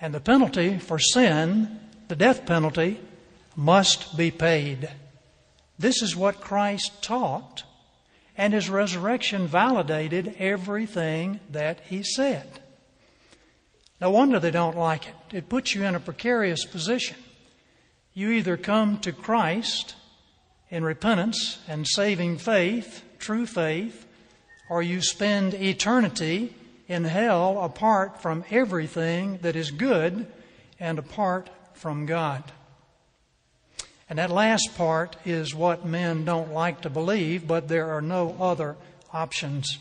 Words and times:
And 0.00 0.14
the 0.14 0.20
penalty 0.20 0.78
for 0.78 0.98
sin, 0.98 1.78
the 2.08 2.16
death 2.16 2.46
penalty, 2.46 3.00
must 3.54 4.16
be 4.16 4.30
paid. 4.30 4.88
This 5.78 6.02
is 6.02 6.16
what 6.16 6.40
Christ 6.40 7.02
taught, 7.02 7.64
and 8.36 8.54
his 8.54 8.70
resurrection 8.70 9.46
validated 9.46 10.36
everything 10.38 11.40
that 11.50 11.80
he 11.88 12.02
said. 12.02 12.60
No 14.00 14.10
wonder 14.10 14.40
they 14.40 14.50
don't 14.50 14.78
like 14.78 15.08
it. 15.08 15.14
It 15.36 15.48
puts 15.48 15.74
you 15.74 15.84
in 15.84 15.94
a 15.94 16.00
precarious 16.00 16.64
position. 16.64 17.16
You 18.14 18.30
either 18.30 18.56
come 18.56 18.98
to 19.00 19.12
Christ 19.12 19.94
in 20.70 20.84
repentance 20.84 21.58
and 21.68 21.86
saving 21.86 22.38
faith, 22.38 23.02
true 23.18 23.44
faith, 23.44 24.06
or 24.70 24.82
you 24.82 25.02
spend 25.02 25.52
eternity 25.52 26.54
in 26.90 27.04
hell 27.04 27.62
apart 27.62 28.20
from 28.20 28.44
everything 28.50 29.38
that 29.42 29.54
is 29.54 29.70
good 29.70 30.26
and 30.80 30.98
apart 30.98 31.48
from 31.72 32.04
God. 32.04 32.42
And 34.08 34.18
that 34.18 34.32
last 34.32 34.70
part 34.76 35.14
is 35.24 35.54
what 35.54 35.86
men 35.86 36.24
don't 36.24 36.52
like 36.52 36.80
to 36.80 36.90
believe, 36.90 37.46
but 37.46 37.68
there 37.68 37.92
are 37.92 38.02
no 38.02 38.34
other 38.40 38.74
options. 39.12 39.78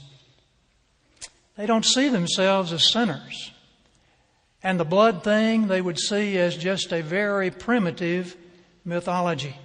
They 1.57 1.65
don't 1.65 1.83
see 1.83 2.09
themselves 2.09 2.71
as 2.71 2.91
sinners. 2.91 3.53
And 4.61 4.79
the 4.79 4.85
blood 4.85 5.23
thing 5.23 5.67
they 5.67 5.81
would 5.81 5.99
see 5.99 6.37
as 6.37 6.55
just 6.55 6.93
a 6.93 7.01
very 7.01 7.49
primitive 7.49 8.37
mythology. 8.85 9.55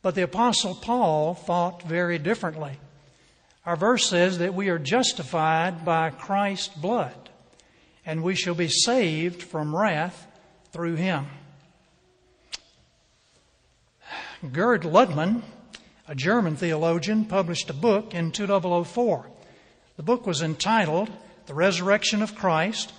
But 0.00 0.14
the 0.14 0.22
Apostle 0.22 0.74
Paul 0.74 1.34
thought 1.34 1.82
very 1.82 2.18
differently. 2.18 2.78
Our 3.66 3.76
verse 3.76 4.06
says 4.06 4.38
that 4.38 4.54
we 4.54 4.68
are 4.68 4.78
justified 4.78 5.84
by 5.84 6.10
Christ's 6.10 6.68
blood, 6.68 7.30
and 8.04 8.22
we 8.22 8.34
shall 8.34 8.54
be 8.54 8.68
saved 8.68 9.42
from 9.42 9.74
wrath 9.74 10.26
through 10.70 10.96
him. 10.96 11.26
Gerd 14.52 14.82
Ludemann, 14.82 15.42
a 16.06 16.14
German 16.14 16.56
theologian, 16.56 17.24
published 17.24 17.70
a 17.70 17.74
book 17.74 18.14
in 18.14 18.30
2004. 18.32 19.26
The 19.96 20.02
book 20.02 20.26
was 20.26 20.42
entitled 20.42 21.10
The 21.46 21.54
Resurrection 21.54 22.20
of 22.20 22.34
Christ, 22.34 22.92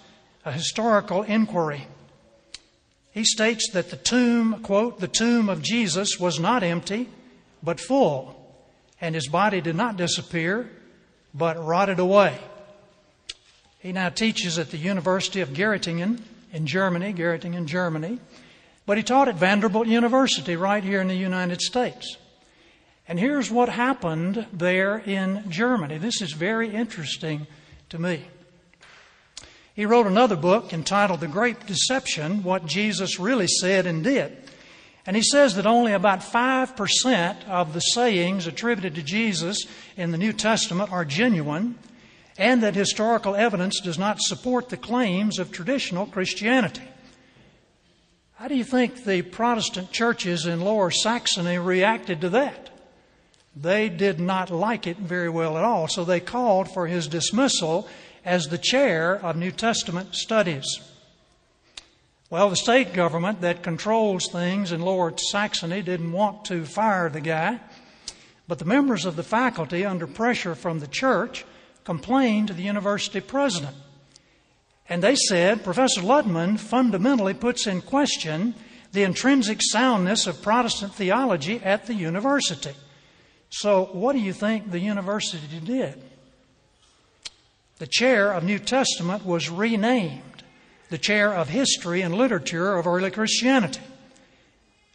a 0.44 0.52
Historical 0.52 1.22
Inquiry. 1.22 1.86
He 3.12 3.24
states 3.24 3.70
that 3.74 3.92
the 3.92 3.98
tomb, 3.98 4.62
quote, 4.64 5.00
the 5.00 5.08
tomb 5.08 5.48
of 5.48 5.62
Jesus 5.62 6.20
was 6.20 6.40
not 6.40 6.64
empty, 6.64 7.08
but 7.62 7.80
full, 7.80 8.45
and 9.02 9.16
his 9.16 9.28
body 9.28 9.62
did 9.62 9.76
not 9.76 9.98
disappear, 9.98 10.70
but 11.34 11.64
rotted 11.64 12.00
away. 12.00 12.38
He 13.80 13.92
now 13.92 14.10
teaches 14.10 14.58
at 14.58 14.72
the 14.72 14.78
University 14.78 15.42
of 15.42 15.50
Göttingen 15.50 16.22
in 16.52 16.66
Germany, 16.66 17.14
Göttingen, 17.14 17.66
Germany, 17.66 18.20
but 18.86 18.98
he 18.98 19.04
taught 19.04 19.28
at 19.28 19.36
Vanderbilt 19.36 19.88
University 19.88 20.56
right 20.56 20.84
here 20.84 21.02
in 21.02 21.08
the 21.08 21.16
United 21.16 21.62
States. 21.62 22.18
And 23.08 23.20
here's 23.20 23.52
what 23.52 23.70
happened 23.70 24.48
there 24.52 24.98
in 24.98 25.50
Germany. 25.50 25.98
This 25.98 26.22
is 26.22 26.32
very 26.32 26.70
interesting 26.70 27.46
to 27.90 28.00
me. 28.00 28.26
He 29.76 29.86
wrote 29.86 30.08
another 30.08 30.36
book 30.36 30.74
entitled 30.74 31.20
The 31.20 31.28
Great 31.28 31.66
Deception 31.68 32.44
What 32.44 32.66
Jesus 32.66 33.20
Really 33.20 33.48
Said 33.48 33.86
and 33.86 34.04
Did. 34.04 34.36
And 35.06 35.16
he 35.16 35.22
says 35.22 35.56
that 35.56 35.68
only 35.68 35.94
about 35.94 36.22
5% 36.22 37.48
of 37.48 37.74
the 37.74 37.80
sayings 37.80 38.48
attributed 38.48 38.96
to 38.96 39.04
Jesus 39.04 39.66
in 39.96 40.12
the 40.12 40.18
New 40.18 40.34
Testament 40.34 40.92
are 40.92 41.06
genuine, 41.06 41.78
and 42.38 42.64
that 42.64 42.76
historical 42.76 43.36
evidence 43.36 43.80
does 43.80 44.00
not 44.00 44.20
support 44.20 44.70
the 44.70 44.78
claims 44.78 45.38
of 45.38 45.52
traditional 45.52 46.08
Christianity. 46.08 46.82
How 48.36 48.48
do 48.48 48.56
you 48.56 48.64
think 48.64 49.04
the 49.04 49.22
Protestant 49.22 49.92
churches 49.92 50.46
in 50.46 50.62
Lower 50.62 50.92
Saxony 50.92 51.58
reacted 51.58 52.20
to 52.22 52.30
that? 52.30 52.72
They 53.56 53.88
did 53.88 54.20
not 54.20 54.50
like 54.50 54.86
it 54.86 54.98
very 54.98 55.30
well 55.30 55.58
at 55.58 55.64
all, 55.64 55.88
so 55.88 56.04
they 56.04 56.20
called 56.20 56.70
for 56.70 56.88
his 56.88 57.08
dismissal 57.08 57.88
as 58.26 58.48
the 58.48 58.58
chair 58.58 59.16
of 59.16 59.38
New 59.38 59.52
Testament 59.52 60.16
studies. 60.16 60.66
Well, 62.36 62.50
the 62.50 62.58
state 62.58 62.92
government 62.92 63.40
that 63.40 63.64
controls 63.64 64.28
things 64.30 64.74
in 64.74 64.82
Lower 64.82 65.14
Saxony 65.18 65.82
didn't 65.82 66.12
want 66.12 66.44
to 66.48 66.66
fire 66.66 67.08
the 67.08 67.22
guy, 67.22 67.62
but 68.46 68.60
the 68.60 68.66
members 68.66 69.06
of 69.06 69.16
the 69.16 69.24
faculty, 69.24 69.86
under 69.86 70.06
pressure 70.06 70.54
from 70.54 70.80
the 70.80 70.88
church, 70.88 71.46
complained 71.86 72.50
to 72.50 72.54
the 72.54 72.64
university 72.64 73.22
president. 73.22 73.78
And 74.90 75.02
they 75.02 75.16
said 75.16 75.64
Professor 75.64 76.02
Ludemann 76.02 76.60
fundamentally 76.60 77.34
puts 77.34 77.68
in 77.68 77.82
question 77.82 78.54
the 78.92 79.04
intrinsic 79.04 79.60
soundness 79.62 80.28
of 80.28 80.42
Protestant 80.42 80.94
theology 80.94 81.62
at 81.64 81.86
the 81.86 81.94
university. 81.94 82.76
So, 83.50 83.86
what 83.94 84.12
do 84.12 84.20
you 84.20 84.34
think 84.34 84.72
the 84.72 84.82
university 84.82 85.62
did? 85.62 86.04
The 87.78 87.88
chair 87.88 88.34
of 88.34 88.44
New 88.44 88.60
Testament 88.60 89.26
was 89.26 89.50
renamed 89.50 90.35
the 90.90 90.98
chair 90.98 91.34
of 91.34 91.50
history 91.50 92.02
and 92.02 92.16
literature 92.16 92.76
of 92.76 92.88
early 92.88 93.12
Christianity. 93.12 93.82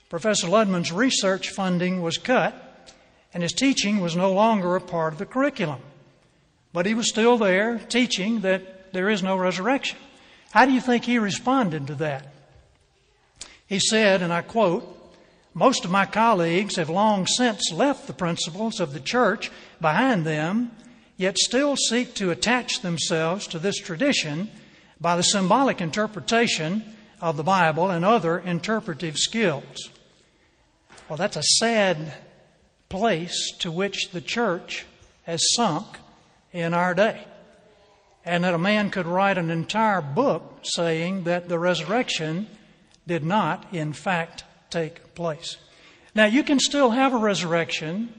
Professor 0.08 0.48
Ludemann's 0.48 0.92
research 0.92 1.50
funding 1.50 2.02
was 2.02 2.18
cut, 2.18 2.94
and 3.32 3.42
his 3.42 3.52
teaching 3.52 4.00
was 4.00 4.16
no 4.16 4.32
longer 4.32 4.76
a 4.76 4.80
part 4.80 5.12
of 5.12 5.18
the 5.18 5.26
curriculum. 5.26 5.80
But 6.72 6.86
he 6.86 6.94
was 6.94 7.08
still 7.08 7.38
there 7.38 7.78
teaching 7.78 8.40
that 8.40 8.92
there 8.92 9.08
is 9.08 9.22
no 9.22 9.36
resurrection. 9.36 9.98
How 10.50 10.66
do 10.66 10.72
you 10.72 10.80
think 10.80 11.04
he 11.04 11.18
responded 11.18 11.86
to 11.86 11.94
that? 11.96 12.26
He 13.66 13.78
said, 13.78 14.20
and 14.20 14.32
I 14.32 14.42
quote, 14.42 14.96
most 15.54 15.84
of 15.84 15.90
my 15.90 16.06
colleagues 16.06 16.76
have 16.76 16.90
long 16.90 17.26
since 17.26 17.72
left 17.72 18.06
the 18.06 18.12
principles 18.12 18.80
of 18.80 18.92
the 18.92 19.00
church 19.00 19.50
behind 19.80 20.24
them, 20.24 20.70
yet 21.16 21.38
still 21.38 21.76
seek 21.76 22.14
to 22.14 22.30
attach 22.30 22.82
themselves 22.82 23.46
to 23.48 23.58
this 23.58 23.78
tradition 23.78 24.50
by 25.00 25.16
the 25.16 25.22
symbolic 25.22 25.80
interpretation 25.80 26.84
of 27.20 27.36
the 27.36 27.42
Bible 27.42 27.90
and 27.90 28.04
other 28.04 28.38
interpretive 28.38 29.16
skills. 29.16 29.90
Well, 31.08 31.16
that's 31.16 31.36
a 31.36 31.42
sad 31.42 32.14
place 32.88 33.52
to 33.60 33.70
which 33.70 34.10
the 34.10 34.20
church 34.20 34.84
has 35.24 35.40
sunk 35.54 35.86
in 36.52 36.74
our 36.74 36.94
day. 36.94 37.24
And 38.24 38.44
that 38.44 38.54
a 38.54 38.58
man 38.58 38.90
could 38.90 39.06
write 39.06 39.38
an 39.38 39.50
entire 39.50 40.02
book 40.02 40.60
saying 40.62 41.24
that 41.24 41.48
the 41.48 41.58
resurrection 41.58 42.48
did 43.06 43.24
not, 43.24 43.66
in 43.72 43.92
fact, 43.92 44.44
take 44.68 45.14
place. 45.14 45.56
Now, 46.14 46.26
you 46.26 46.42
can 46.42 46.58
still 46.58 46.90
have 46.90 47.14
a 47.14 47.18
resurrection, 47.18 48.12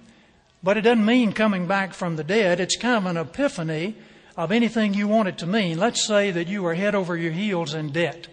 but 0.63 0.77
it 0.77 0.81
doesn't 0.81 1.05
mean 1.05 1.33
coming 1.33 1.67
back 1.67 1.93
from 1.93 2.15
the 2.15 2.23
dead. 2.23 2.59
It's 2.59 2.77
kind 2.77 2.97
of 2.97 3.05
an 3.05 3.17
epiphany 3.17 3.95
of 4.37 4.51
anything 4.51 4.93
you 4.93 5.07
want 5.07 5.27
it 5.27 5.37
to 5.39 5.47
mean. 5.47 5.77
Let's 5.77 6.05
say 6.05 6.31
that 6.31 6.47
you 6.47 6.63
were 6.63 6.73
head 6.73 6.95
over 6.95 7.15
your 7.17 7.31
heels 7.31 7.73
in 7.73 7.91
debt. 7.91 8.27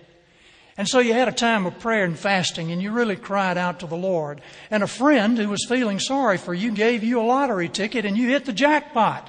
And 0.78 0.88
so 0.88 1.00
you 1.00 1.12
had 1.12 1.26
a 1.26 1.32
time 1.32 1.66
of 1.66 1.80
prayer 1.80 2.04
and 2.04 2.16
fasting 2.16 2.70
and 2.70 2.80
you 2.80 2.92
really 2.92 3.16
cried 3.16 3.58
out 3.58 3.80
to 3.80 3.86
the 3.86 3.96
Lord. 3.96 4.40
And 4.70 4.84
a 4.84 4.86
friend 4.86 5.36
who 5.36 5.48
was 5.48 5.66
feeling 5.68 5.98
sorry 5.98 6.38
for 6.38 6.54
you 6.54 6.70
gave 6.70 7.02
you 7.02 7.20
a 7.20 7.26
lottery 7.26 7.68
ticket 7.68 8.04
and 8.04 8.16
you 8.16 8.28
hit 8.28 8.44
the 8.44 8.52
jackpot. 8.52 9.28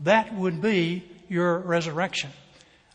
That 0.00 0.34
would 0.34 0.60
be 0.60 1.02
your 1.28 1.58
resurrection. 1.60 2.30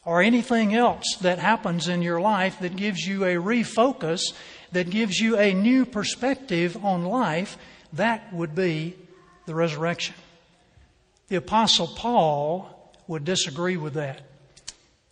Or 0.06 0.22
anything 0.22 0.75
else 0.75 1.16
that 1.22 1.39
happens 1.39 1.88
in 1.88 2.03
your 2.03 2.22
life 2.22 2.59
that 2.59 2.75
gives 2.75 3.06
you 3.06 3.23
a 3.23 3.35
refocus, 3.35 4.22
that 4.72 4.91
gives 4.91 5.19
you 5.19 5.38
a 5.38 5.53
new 5.53 5.85
perspective 5.85 6.83
on 6.85 7.06
life, 7.06 7.57
that 7.94 8.31
would 8.31 8.53
be 8.53 8.95
the 9.47 9.56
resurrection. 9.56 10.16
The 11.29 11.38
Apostle 11.38 11.88
Paul 11.88 12.81
would 13.11 13.25
disagree 13.25 13.75
with 13.75 13.95
that. 13.95 14.22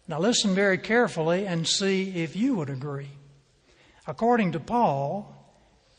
Now, 0.08 0.20
listen 0.20 0.56
very 0.56 0.78
carefully 0.78 1.46
and 1.46 1.68
see 1.68 2.24
if 2.24 2.34
you 2.34 2.56
would 2.56 2.70
agree. 2.70 3.10
According 4.08 4.54
to 4.54 4.60
Paul, 4.62 5.36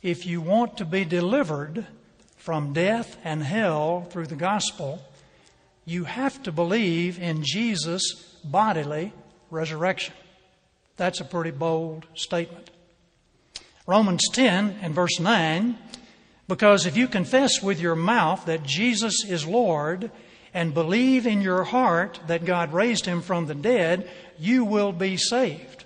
if 0.00 0.24
you 0.24 0.40
want 0.40 0.78
to 0.78 0.86
be 0.86 1.04
delivered 1.04 1.86
from 2.38 2.72
death 2.72 3.18
and 3.22 3.42
hell 3.42 4.06
through 4.08 4.28
the 4.28 4.34
gospel, 4.34 5.02
you 5.84 6.04
have 6.04 6.42
to 6.44 6.50
believe 6.50 7.18
in 7.18 7.42
Jesus' 7.44 8.14
bodily 8.42 9.12
resurrection. 9.50 10.14
That's 10.96 11.20
a 11.20 11.24
pretty 11.24 11.50
bold 11.50 12.06
statement. 12.14 12.70
Romans 13.86 14.26
10 14.32 14.78
and 14.80 14.94
verse 14.94 15.20
9 15.20 15.76
because 16.48 16.86
if 16.86 16.96
you 16.96 17.08
confess 17.08 17.62
with 17.62 17.78
your 17.78 17.94
mouth 17.94 18.46
that 18.46 18.62
Jesus 18.64 19.22
is 19.22 19.46
Lord 19.46 20.10
and 20.52 20.74
believe 20.74 21.26
in 21.26 21.40
your 21.40 21.64
heart 21.64 22.20
that 22.26 22.44
God 22.44 22.72
raised 22.72 23.06
him 23.06 23.22
from 23.22 23.46
the 23.46 23.54
dead, 23.54 24.10
you 24.38 24.64
will 24.64 24.92
be 24.92 25.16
saved. 25.16 25.84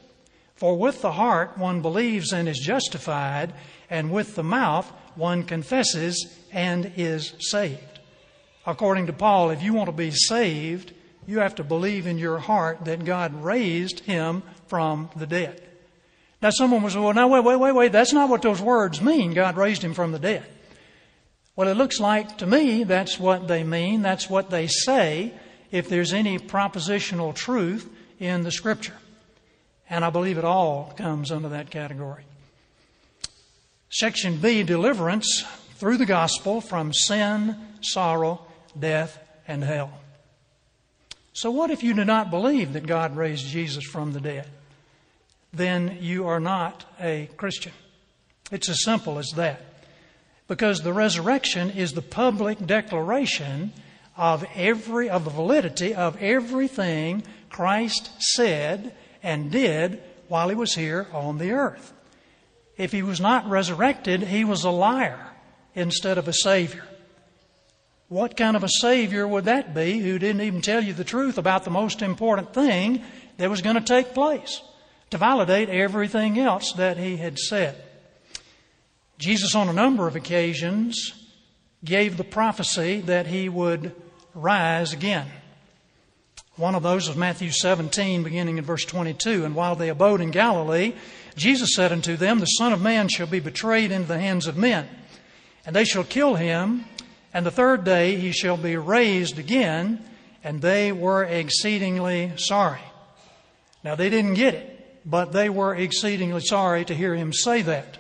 For 0.54 0.76
with 0.76 1.02
the 1.02 1.12
heart 1.12 1.58
one 1.58 1.82
believes 1.82 2.32
and 2.32 2.48
is 2.48 2.58
justified, 2.58 3.52
and 3.90 4.10
with 4.10 4.34
the 4.34 4.44
mouth 4.44 4.90
one 5.14 5.42
confesses 5.42 6.38
and 6.52 6.92
is 6.96 7.34
saved. 7.38 8.00
According 8.66 9.06
to 9.06 9.12
Paul, 9.12 9.50
if 9.50 9.62
you 9.62 9.74
want 9.74 9.88
to 9.88 9.92
be 9.92 10.10
saved, 10.10 10.92
You 11.26 11.38
have 11.38 11.54
to 11.56 11.64
believe 11.64 12.06
in 12.06 12.18
your 12.18 12.38
heart 12.38 12.84
that 12.84 13.04
God 13.04 13.42
raised 13.42 14.00
him 14.00 14.42
from 14.66 15.10
the 15.16 15.26
dead. 15.26 15.62
Now 16.42 16.50
someone 16.50 16.82
was, 16.82 16.96
well, 16.96 17.14
now 17.14 17.28
wait, 17.28 17.44
wait, 17.44 17.56
wait, 17.56 17.72
wait, 17.72 17.92
that's 17.92 18.12
not 18.12 18.28
what 18.28 18.42
those 18.42 18.60
words 18.60 19.00
mean, 19.00 19.32
God 19.32 19.56
raised 19.56 19.82
him 19.82 19.94
from 19.94 20.12
the 20.12 20.18
dead. 20.18 20.44
Well, 21.56 21.68
it 21.68 21.76
looks 21.76 22.00
like 22.00 22.38
to 22.38 22.46
me 22.46 22.84
that's 22.84 23.18
what 23.18 23.46
they 23.46 23.62
mean, 23.62 24.02
that's 24.02 24.28
what 24.28 24.50
they 24.50 24.66
say, 24.66 25.32
if 25.70 25.88
there's 25.88 26.12
any 26.12 26.38
propositional 26.38 27.34
truth 27.34 27.88
in 28.18 28.42
the 28.42 28.50
scripture. 28.50 28.96
And 29.88 30.04
I 30.04 30.10
believe 30.10 30.38
it 30.38 30.44
all 30.44 30.92
comes 30.96 31.30
under 31.30 31.50
that 31.50 31.70
category. 31.70 32.24
Section 33.90 34.38
B, 34.38 34.64
deliverance 34.64 35.44
through 35.76 35.98
the 35.98 36.06
gospel 36.06 36.60
from 36.60 36.92
sin, 36.92 37.56
sorrow, 37.80 38.44
death, 38.78 39.18
and 39.46 39.62
hell. 39.62 39.92
So, 41.32 41.50
what 41.50 41.70
if 41.70 41.82
you 41.82 41.94
do 41.94 42.04
not 42.04 42.30
believe 42.30 42.72
that 42.72 42.86
God 42.86 43.16
raised 43.16 43.46
Jesus 43.46 43.84
from 43.84 44.12
the 44.12 44.20
dead? 44.20 44.48
Then 45.52 45.98
you 46.00 46.26
are 46.26 46.40
not 46.40 46.84
a 47.00 47.28
Christian. 47.36 47.72
It's 48.50 48.68
as 48.68 48.82
simple 48.82 49.18
as 49.18 49.30
that. 49.36 49.62
Because 50.46 50.80
the 50.80 50.92
resurrection 50.92 51.70
is 51.70 51.92
the 51.92 52.02
public 52.02 52.64
declaration 52.64 53.72
of 54.16 54.44
every 54.54 55.08
of 55.08 55.24
the 55.24 55.30
validity 55.30 55.94
of 55.94 56.20
everything 56.22 57.22
Christ 57.48 58.10
said 58.18 58.94
and 59.22 59.50
did 59.50 60.02
while 60.28 60.48
he 60.48 60.54
was 60.54 60.74
here 60.74 61.06
on 61.12 61.38
the 61.38 61.52
earth. 61.52 61.92
If 62.76 62.92
he 62.92 63.02
was 63.02 63.20
not 63.20 63.48
resurrected, 63.48 64.22
he 64.22 64.44
was 64.44 64.64
a 64.64 64.70
liar 64.70 65.28
instead 65.74 66.18
of 66.18 66.28
a 66.28 66.32
Savior. 66.32 66.84
What 68.08 68.36
kind 68.36 68.56
of 68.56 68.64
a 68.64 68.68
Savior 68.68 69.26
would 69.26 69.46
that 69.46 69.74
be 69.74 69.98
who 69.98 70.18
didn't 70.18 70.42
even 70.42 70.60
tell 70.60 70.82
you 70.82 70.92
the 70.92 71.04
truth 71.04 71.38
about 71.38 71.64
the 71.64 71.70
most 71.70 72.02
important 72.02 72.52
thing 72.52 73.02
that 73.38 73.50
was 73.50 73.62
going 73.62 73.76
to 73.76 73.82
take 73.82 74.14
place 74.14 74.60
to 75.10 75.18
validate 75.18 75.68
everything 75.68 76.38
else 76.38 76.72
that 76.74 76.98
he 76.98 77.16
had 77.16 77.38
said? 77.38 77.76
Jesus, 79.18 79.54
on 79.54 79.68
a 79.68 79.72
number 79.72 80.06
of 80.06 80.16
occasions, 80.16 81.12
gave 81.84 82.16
the 82.16 82.24
prophecy 82.24 83.00
that 83.02 83.26
he 83.26 83.48
would 83.48 83.94
rise 84.34 84.92
again. 84.92 85.26
One 86.56 86.74
of 86.74 86.82
those 86.82 87.08
was 87.08 87.16
Matthew 87.16 87.50
17, 87.50 88.22
beginning 88.22 88.58
in 88.58 88.64
verse 88.64 88.84
22. 88.84 89.44
And 89.44 89.54
while 89.54 89.74
they 89.74 89.88
abode 89.88 90.20
in 90.20 90.30
Galilee, 90.30 90.94
Jesus 91.36 91.74
said 91.74 91.90
unto 91.90 92.16
them, 92.16 92.38
The 92.38 92.46
Son 92.46 92.72
of 92.72 92.80
Man 92.80 93.08
shall 93.08 93.26
be 93.26 93.40
betrayed 93.40 93.90
into 93.90 94.06
the 94.06 94.20
hands 94.20 94.46
of 94.46 94.56
men, 94.56 94.88
and 95.66 95.74
they 95.74 95.84
shall 95.84 96.04
kill 96.04 96.36
him, 96.36 96.84
and 97.32 97.44
the 97.44 97.50
third 97.50 97.84
day 97.84 98.16
he 98.16 98.30
shall 98.30 98.56
be 98.56 98.76
raised 98.76 99.38
again. 99.38 100.04
And 100.44 100.60
they 100.60 100.92
were 100.92 101.24
exceedingly 101.24 102.32
sorry. 102.36 102.82
Now 103.82 103.94
they 103.94 104.10
didn't 104.10 104.34
get 104.34 104.54
it, 104.54 105.00
but 105.06 105.32
they 105.32 105.48
were 105.48 105.74
exceedingly 105.74 106.42
sorry 106.42 106.84
to 106.84 106.94
hear 106.94 107.14
him 107.14 107.32
say 107.32 107.62
that. 107.62 107.96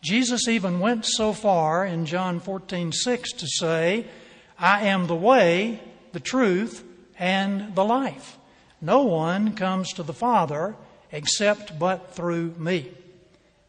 Jesus 0.00 0.46
even 0.46 0.80
went 0.80 1.04
so 1.04 1.32
far 1.32 1.84
in 1.84 2.06
John 2.06 2.40
14, 2.40 2.92
6 2.92 3.32
to 3.32 3.46
say, 3.46 4.06
I 4.58 4.86
am 4.86 5.06
the 5.06 5.16
way, 5.16 5.80
the 6.12 6.20
truth, 6.20 6.84
and 7.18 7.74
the 7.74 7.84
life. 7.84 8.38
No 8.80 9.02
one 9.02 9.54
comes 9.54 9.92
to 9.94 10.02
the 10.02 10.12
Father 10.12 10.76
except 11.10 11.78
but 11.78 12.14
through 12.14 12.54
me. 12.58 12.90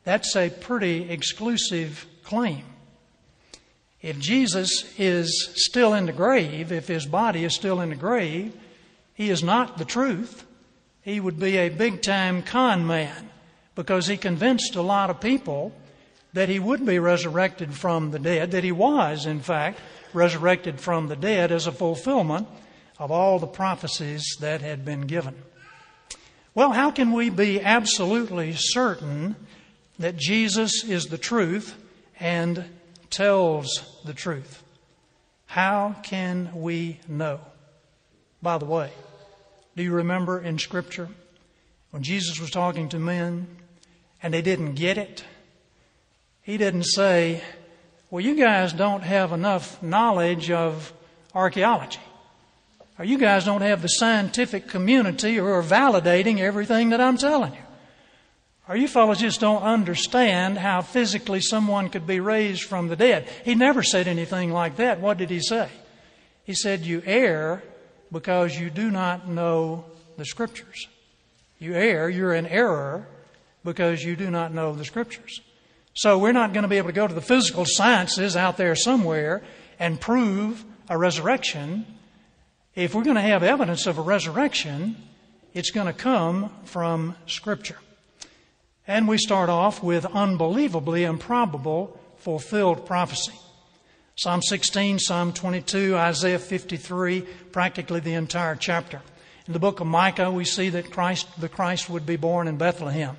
That's 0.03 0.35
a 0.35 0.49
pretty 0.49 1.09
exclusive 1.09 2.05
claim. 2.23 2.63
If 4.01 4.19
Jesus 4.19 4.93
is 4.97 5.49
still 5.55 5.93
in 5.93 6.05
the 6.05 6.13
grave, 6.13 6.71
if 6.71 6.87
his 6.87 7.05
body 7.05 7.43
is 7.43 7.53
still 7.53 7.81
in 7.81 7.89
the 7.89 7.95
grave, 7.95 8.53
he 9.13 9.29
is 9.29 9.43
not 9.43 9.77
the 9.77 9.85
truth. 9.85 10.45
He 11.01 11.19
would 11.19 11.39
be 11.39 11.57
a 11.57 11.69
big 11.69 12.01
time 12.01 12.43
con 12.43 12.87
man 12.87 13.29
because 13.75 14.07
he 14.07 14.15
convinced 14.15 14.75
a 14.75 14.81
lot 14.81 15.09
of 15.09 15.19
people 15.19 15.73
that 16.33 16.49
he 16.49 16.59
would 16.59 16.85
be 16.85 16.99
resurrected 16.99 17.73
from 17.73 18.11
the 18.11 18.19
dead, 18.19 18.51
that 18.51 18.63
he 18.63 18.71
was, 18.71 19.25
in 19.25 19.39
fact, 19.39 19.79
resurrected 20.13 20.79
from 20.79 21.07
the 21.07 21.15
dead 21.15 21.51
as 21.51 21.67
a 21.67 21.71
fulfillment 21.71 22.47
of 22.97 23.11
all 23.11 23.39
the 23.39 23.47
prophecies 23.47 24.37
that 24.39 24.61
had 24.61 24.83
been 24.85 25.01
given. 25.01 25.35
Well, 26.53 26.71
how 26.71 26.91
can 26.91 27.13
we 27.13 27.29
be 27.29 27.61
absolutely 27.61 28.53
certain 28.53 29.35
that 29.97 30.17
Jesus 30.17 30.83
is 30.83 31.05
the 31.05 31.17
truth 31.17 31.75
and 32.19 32.65
tells 33.09 34.01
the 34.05 34.13
truth? 34.13 34.63
How 35.45 35.95
can 36.03 36.51
we 36.53 36.99
know? 37.07 37.39
By 38.41 38.57
the 38.57 38.65
way, 38.65 38.91
do 39.75 39.83
you 39.83 39.93
remember 39.93 40.39
in 40.39 40.59
Scripture 40.59 41.09
when 41.91 42.03
Jesus 42.03 42.39
was 42.39 42.51
talking 42.51 42.89
to 42.89 42.99
men 42.99 43.47
and 44.21 44.33
they 44.33 44.41
didn't 44.41 44.75
get 44.75 44.97
it? 44.97 45.23
He 46.49 46.57
didn't 46.57 46.85
say, 46.85 47.43
Well, 48.09 48.21
you 48.21 48.33
guys 48.33 48.73
don't 48.73 49.03
have 49.03 49.33
enough 49.33 49.83
knowledge 49.83 50.49
of 50.49 50.91
archaeology 51.35 51.99
or 52.97 53.05
you 53.05 53.19
guys 53.19 53.45
don't 53.45 53.61
have 53.61 53.83
the 53.83 53.87
scientific 53.87 54.67
community 54.67 55.35
who 55.35 55.45
are 55.45 55.61
validating 55.61 56.39
everything 56.39 56.89
that 56.89 56.99
I'm 56.99 57.19
telling 57.19 57.53
you. 57.53 57.59
Or 58.67 58.75
you 58.75 58.87
fellows 58.87 59.19
just 59.19 59.39
don't 59.39 59.61
understand 59.61 60.57
how 60.57 60.81
physically 60.81 61.39
someone 61.39 61.87
could 61.87 62.07
be 62.07 62.19
raised 62.19 62.63
from 62.63 62.87
the 62.87 62.95
dead. 62.95 63.29
He 63.45 63.53
never 63.53 63.83
said 63.83 64.07
anything 64.07 64.51
like 64.51 64.77
that. 64.77 64.99
What 64.99 65.19
did 65.19 65.29
he 65.29 65.41
say? 65.41 65.69
He 66.45 66.55
said, 66.55 66.81
You 66.81 67.03
err 67.05 67.61
because 68.11 68.59
you 68.59 68.71
do 68.71 68.89
not 68.89 69.27
know 69.27 69.85
the 70.17 70.25
Scriptures. 70.25 70.87
You 71.59 71.75
err, 71.75 72.09
you're 72.09 72.33
in 72.33 72.47
error 72.47 73.07
because 73.63 74.03
you 74.03 74.15
do 74.15 74.31
not 74.31 74.51
know 74.51 74.73
the 74.73 74.83
Scriptures. 74.83 75.41
So 75.99 76.17
we're 76.17 76.31
not 76.31 76.53
going 76.53 76.61
to 76.61 76.69
be 76.69 76.77
able 76.77 76.87
to 76.87 76.93
go 76.93 77.09
to 77.09 77.13
the 77.13 77.19
physical 77.19 77.65
sciences 77.67 78.37
out 78.37 78.55
there 78.55 78.73
somewhere 78.73 79.41
and 79.77 79.99
prove 79.99 80.63
a 80.87 80.97
resurrection 80.97 81.85
if 82.73 82.95
we're 82.95 83.03
going 83.03 83.17
to 83.17 83.21
have 83.21 83.43
evidence 83.43 83.85
of 83.85 83.97
a 83.97 84.01
resurrection, 84.01 84.95
it's 85.53 85.71
going 85.71 85.87
to 85.87 85.91
come 85.91 86.53
from 86.63 87.17
Scripture. 87.27 87.77
And 88.87 89.09
we 89.09 89.17
start 89.17 89.49
off 89.49 89.83
with 89.83 90.05
unbelievably 90.05 91.03
improbable 91.03 91.99
fulfilled 92.15 92.85
prophecy. 92.85 93.33
Psalm 94.15 94.41
16, 94.41 94.99
Psalm 94.99 95.33
22, 95.33 95.97
Isaiah 95.97 96.39
53, 96.39 97.23
practically 97.51 97.99
the 97.99 98.13
entire 98.13 98.55
chapter. 98.55 99.01
In 99.47 99.51
the 99.51 99.59
book 99.59 99.81
of 99.81 99.87
Micah, 99.87 100.31
we 100.31 100.45
see 100.45 100.69
that 100.69 100.91
Christ, 100.91 101.27
the 101.41 101.49
Christ 101.49 101.89
would 101.89 102.05
be 102.05 102.15
born 102.15 102.47
in 102.47 102.55
Bethlehem. 102.55 103.17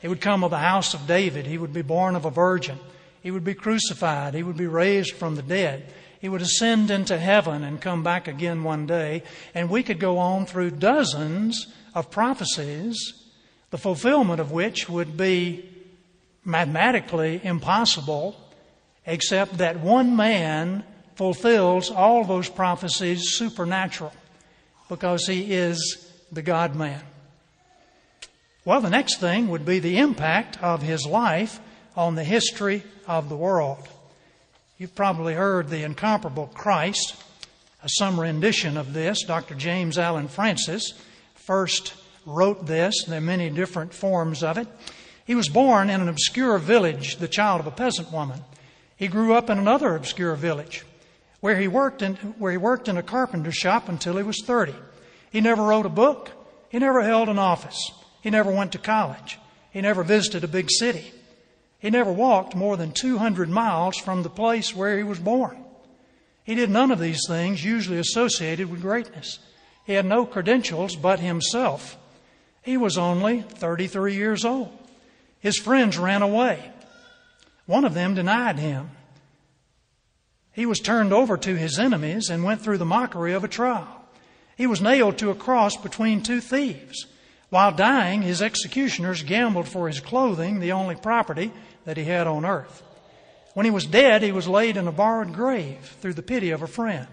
He 0.00 0.08
would 0.08 0.20
come 0.20 0.44
of 0.44 0.50
the 0.50 0.58
house 0.58 0.94
of 0.94 1.06
David. 1.06 1.46
He 1.46 1.58
would 1.58 1.72
be 1.72 1.82
born 1.82 2.14
of 2.14 2.24
a 2.24 2.30
virgin. 2.30 2.78
He 3.22 3.30
would 3.30 3.44
be 3.44 3.54
crucified. 3.54 4.34
He 4.34 4.42
would 4.42 4.56
be 4.56 4.66
raised 4.66 5.14
from 5.14 5.34
the 5.34 5.42
dead. 5.42 5.92
He 6.20 6.28
would 6.28 6.42
ascend 6.42 6.90
into 6.90 7.18
heaven 7.18 7.62
and 7.64 7.80
come 7.80 8.02
back 8.02 8.28
again 8.28 8.64
one 8.64 8.86
day. 8.86 9.22
And 9.54 9.70
we 9.70 9.82
could 9.82 10.00
go 10.00 10.18
on 10.18 10.46
through 10.46 10.72
dozens 10.72 11.66
of 11.94 12.10
prophecies, 12.10 12.96
the 13.70 13.78
fulfillment 13.78 14.40
of 14.40 14.52
which 14.52 14.88
would 14.88 15.16
be 15.16 15.68
mathematically 16.44 17.40
impossible, 17.44 18.36
except 19.06 19.58
that 19.58 19.80
one 19.80 20.16
man 20.16 20.84
fulfills 21.14 21.90
all 21.90 22.24
those 22.24 22.48
prophecies 22.48 23.30
supernatural 23.30 24.12
because 24.88 25.26
he 25.26 25.52
is 25.52 26.10
the 26.32 26.42
God 26.42 26.74
man. 26.74 27.02
Well, 28.64 28.80
the 28.80 28.90
next 28.90 29.20
thing 29.20 29.48
would 29.48 29.64
be 29.64 29.78
the 29.78 29.98
impact 29.98 30.62
of 30.62 30.82
his 30.82 31.06
life 31.06 31.60
on 31.96 32.14
the 32.14 32.24
history 32.24 32.82
of 33.06 33.28
the 33.28 33.36
world. 33.36 33.88
You've 34.76 34.94
probably 34.94 35.34
heard 35.34 35.68
the 35.68 35.82
incomparable 35.82 36.48
Christ, 36.54 37.16
a 37.82 37.88
some 37.88 38.20
rendition 38.20 38.76
of 38.76 38.92
this. 38.92 39.24
Dr. 39.24 39.54
James 39.54 39.98
Allen 39.98 40.28
Francis 40.28 40.92
first 41.34 41.94
wrote 42.26 42.66
this. 42.66 43.04
There 43.06 43.18
are 43.18 43.22
many 43.22 43.50
different 43.50 43.94
forms 43.94 44.42
of 44.42 44.58
it. 44.58 44.68
He 45.24 45.34
was 45.34 45.48
born 45.48 45.90
in 45.90 46.00
an 46.00 46.08
obscure 46.08 46.58
village, 46.58 47.16
the 47.16 47.28
child 47.28 47.60
of 47.60 47.66
a 47.66 47.72
peasant 47.72 48.12
woman. 48.12 48.40
He 48.96 49.08
grew 49.08 49.34
up 49.34 49.50
in 49.50 49.58
another 49.58 49.94
obscure 49.94 50.34
village 50.34 50.84
where 51.40 51.56
he 51.58 51.68
worked 51.68 52.02
in, 52.02 52.14
where 52.38 52.52
he 52.52 52.58
worked 52.58 52.88
in 52.88 52.96
a 52.96 53.02
carpenter 53.02 53.52
shop 53.52 53.88
until 53.88 54.16
he 54.16 54.22
was 54.22 54.42
30. 54.44 54.74
He 55.30 55.40
never 55.40 55.62
wrote 55.62 55.86
a 55.86 55.90
book. 55.90 56.30
He 56.68 56.78
never 56.78 57.02
held 57.02 57.28
an 57.28 57.38
office. 57.38 57.90
He 58.20 58.30
never 58.30 58.50
went 58.50 58.72
to 58.72 58.78
college. 58.78 59.38
He 59.70 59.80
never 59.80 60.02
visited 60.02 60.44
a 60.44 60.48
big 60.48 60.70
city. 60.70 61.12
He 61.78 61.90
never 61.90 62.12
walked 62.12 62.56
more 62.56 62.76
than 62.76 62.92
200 62.92 63.48
miles 63.48 63.96
from 63.96 64.22
the 64.22 64.30
place 64.30 64.74
where 64.74 64.96
he 64.96 65.04
was 65.04 65.18
born. 65.18 65.64
He 66.42 66.54
did 66.54 66.70
none 66.70 66.90
of 66.90 66.98
these 66.98 67.20
things 67.28 67.64
usually 67.64 67.98
associated 67.98 68.70
with 68.70 68.80
greatness. 68.80 69.38
He 69.84 69.92
had 69.92 70.06
no 70.06 70.26
credentials 70.26 70.96
but 70.96 71.20
himself. 71.20 71.96
He 72.62 72.76
was 72.76 72.98
only 72.98 73.42
33 73.42 74.14
years 74.14 74.44
old. 74.44 74.76
His 75.40 75.58
friends 75.58 75.98
ran 75.98 76.22
away. 76.22 76.72
One 77.66 77.84
of 77.84 77.94
them 77.94 78.14
denied 78.14 78.58
him. 78.58 78.90
He 80.52 80.66
was 80.66 80.80
turned 80.80 81.12
over 81.12 81.36
to 81.36 81.54
his 81.54 81.78
enemies 81.78 82.30
and 82.30 82.42
went 82.42 82.62
through 82.62 82.78
the 82.78 82.84
mockery 82.84 83.32
of 83.32 83.44
a 83.44 83.48
trial. 83.48 84.04
He 84.56 84.66
was 84.66 84.80
nailed 84.80 85.18
to 85.18 85.30
a 85.30 85.36
cross 85.36 85.76
between 85.76 86.22
two 86.22 86.40
thieves. 86.40 87.06
While 87.50 87.72
dying, 87.72 88.22
his 88.22 88.42
executioners 88.42 89.22
gambled 89.22 89.68
for 89.68 89.88
his 89.88 90.00
clothing, 90.00 90.60
the 90.60 90.72
only 90.72 90.96
property 90.96 91.50
that 91.84 91.96
he 91.96 92.04
had 92.04 92.26
on 92.26 92.44
earth. 92.44 92.82
When 93.54 93.64
he 93.64 93.70
was 93.70 93.86
dead, 93.86 94.22
he 94.22 94.32
was 94.32 94.46
laid 94.46 94.76
in 94.76 94.86
a 94.86 94.92
borrowed 94.92 95.32
grave 95.32 95.96
through 96.00 96.14
the 96.14 96.22
pity 96.22 96.50
of 96.50 96.62
a 96.62 96.66
friend. 96.66 97.08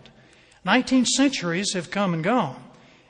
Nineteen 0.65 1.05
centuries 1.05 1.73
have 1.73 1.89
come 1.89 2.13
and 2.13 2.23
gone, 2.23 2.61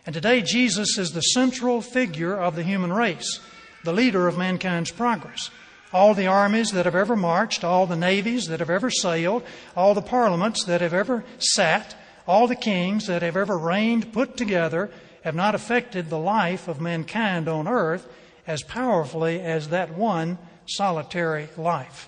and 0.05 0.13
today 0.13 0.41
Jesus 0.41 0.97
is 0.97 1.11
the 1.11 1.21
central 1.21 1.81
figure 1.81 2.35
of 2.35 2.55
the 2.55 2.63
human 2.63 2.93
race, 2.93 3.39
the 3.83 3.93
leader 3.93 4.27
of 4.27 4.37
mankind's 4.37 4.91
progress. 4.91 5.49
All 5.91 6.13
the 6.13 6.27
armies 6.27 6.71
that 6.71 6.85
have 6.85 6.95
ever 6.95 7.15
marched, 7.15 7.63
all 7.63 7.87
the 7.87 7.95
navies 7.95 8.47
that 8.47 8.59
have 8.59 8.69
ever 8.69 8.91
sailed, 8.91 9.43
all 9.75 9.93
the 9.93 10.01
parliaments 10.01 10.65
that 10.65 10.81
have 10.81 10.93
ever 10.93 11.23
sat, 11.39 11.95
all 12.27 12.47
the 12.47 12.55
kings 12.55 13.07
that 13.07 13.21
have 13.21 13.37
ever 13.37 13.57
reigned 13.57 14.13
put 14.13 14.37
together 14.37 14.91
have 15.25 15.33
not 15.33 15.55
affected 15.55 16.07
the 16.07 16.19
life 16.19 16.67
of 16.67 16.79
mankind 16.79 17.49
on 17.49 17.67
earth 17.67 18.07
as 18.45 18.61
powerfully 18.61 19.41
as 19.41 19.69
that 19.69 19.91
one 19.91 20.37
solitary 20.67 21.49
life. 21.57 22.07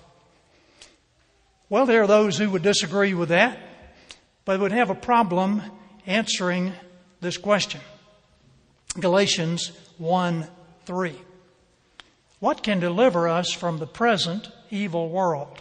Well, 1.68 1.84
there 1.84 2.04
are 2.04 2.06
those 2.06 2.38
who 2.38 2.48
would 2.50 2.62
disagree 2.62 3.14
with 3.14 3.30
that, 3.30 3.58
but 4.44 4.60
would 4.60 4.70
have 4.70 4.88
a 4.88 4.94
problem 4.94 5.62
answering 6.06 6.72
this 7.20 7.36
question. 7.36 7.80
Galatians 9.00 9.72
1 9.98 10.46
3. 10.86 11.14
What 12.38 12.62
can 12.62 12.78
deliver 12.78 13.28
us 13.28 13.50
from 13.50 13.78
the 13.78 13.86
present 13.88 14.48
evil 14.70 15.08
world? 15.08 15.60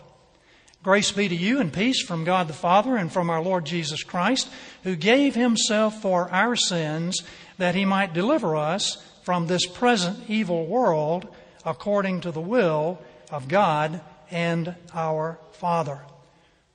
Grace 0.83 1.11
be 1.11 1.27
to 1.27 1.35
you 1.35 1.59
and 1.59 1.73
peace 1.73 2.01
from 2.01 2.23
God 2.23 2.47
the 2.47 2.53
Father 2.53 2.95
and 2.95 3.11
from 3.11 3.29
our 3.29 3.41
Lord 3.41 3.65
Jesus 3.65 4.03
Christ, 4.03 4.47
who 4.83 4.95
gave 4.95 5.35
himself 5.35 6.01
for 6.01 6.29
our 6.31 6.55
sins 6.55 7.23
that 7.57 7.75
he 7.75 7.85
might 7.85 8.13
deliver 8.13 8.55
us 8.55 8.97
from 9.23 9.47
this 9.47 9.65
present 9.65 10.29
evil 10.29 10.65
world 10.65 11.27
according 11.65 12.21
to 12.21 12.31
the 12.31 12.41
will 12.41 12.99
of 13.29 13.47
God 13.47 14.01
and 14.31 14.75
our 14.93 15.39
Father. 15.53 16.01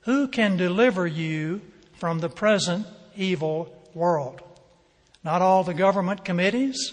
Who 0.03 0.29
can 0.29 0.57
deliver 0.57 1.07
you 1.07 1.63
from 1.95 2.19
the 2.19 2.29
present 2.29 2.87
evil 3.17 3.75
world? 3.95 4.43
Not 5.25 5.41
all 5.41 5.63
the 5.65 5.75
government 5.75 6.25
committees, 6.25 6.93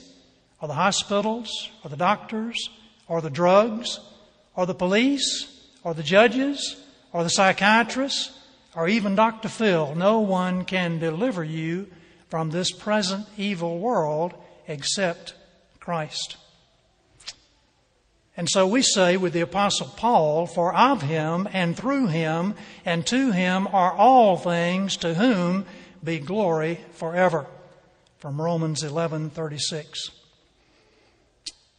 or 0.61 0.67
the 0.67 0.75
hospitals, 0.75 1.69
or 1.83 1.89
the 1.89 1.97
doctors, 1.97 2.69
or 3.07 3.21
the 3.21 3.29
drugs, 3.29 3.99
or 4.55 4.65
the 4.65 4.75
police, 4.75 5.67
or 5.83 5.93
the 5.93 6.03
judges, 6.03 6.75
or 7.11 7.23
the 7.23 7.29
psychiatrists, 7.29 8.37
or 8.75 8.87
even 8.87 9.15
Dr. 9.15 9.49
Phil. 9.49 9.95
No 9.95 10.19
one 10.19 10.63
can 10.63 10.99
deliver 10.99 11.43
you 11.43 11.87
from 12.29 12.49
this 12.49 12.71
present 12.71 13.27
evil 13.37 13.79
world 13.79 14.33
except 14.67 15.33
Christ. 15.79 16.37
And 18.37 18.49
so 18.49 18.65
we 18.65 18.81
say 18.81 19.17
with 19.17 19.33
the 19.33 19.41
Apostle 19.41 19.87
Paul, 19.97 20.45
For 20.45 20.73
of 20.73 21.01
him 21.01 21.49
and 21.51 21.75
through 21.75 22.07
him 22.07 22.55
and 22.85 23.05
to 23.07 23.31
him 23.31 23.67
are 23.67 23.91
all 23.91 24.37
things, 24.37 24.95
to 24.97 25.15
whom 25.15 25.65
be 26.03 26.19
glory 26.19 26.79
forever. 26.93 27.47
From 28.19 28.39
Romans 28.39 28.83
11:36. 28.83 30.11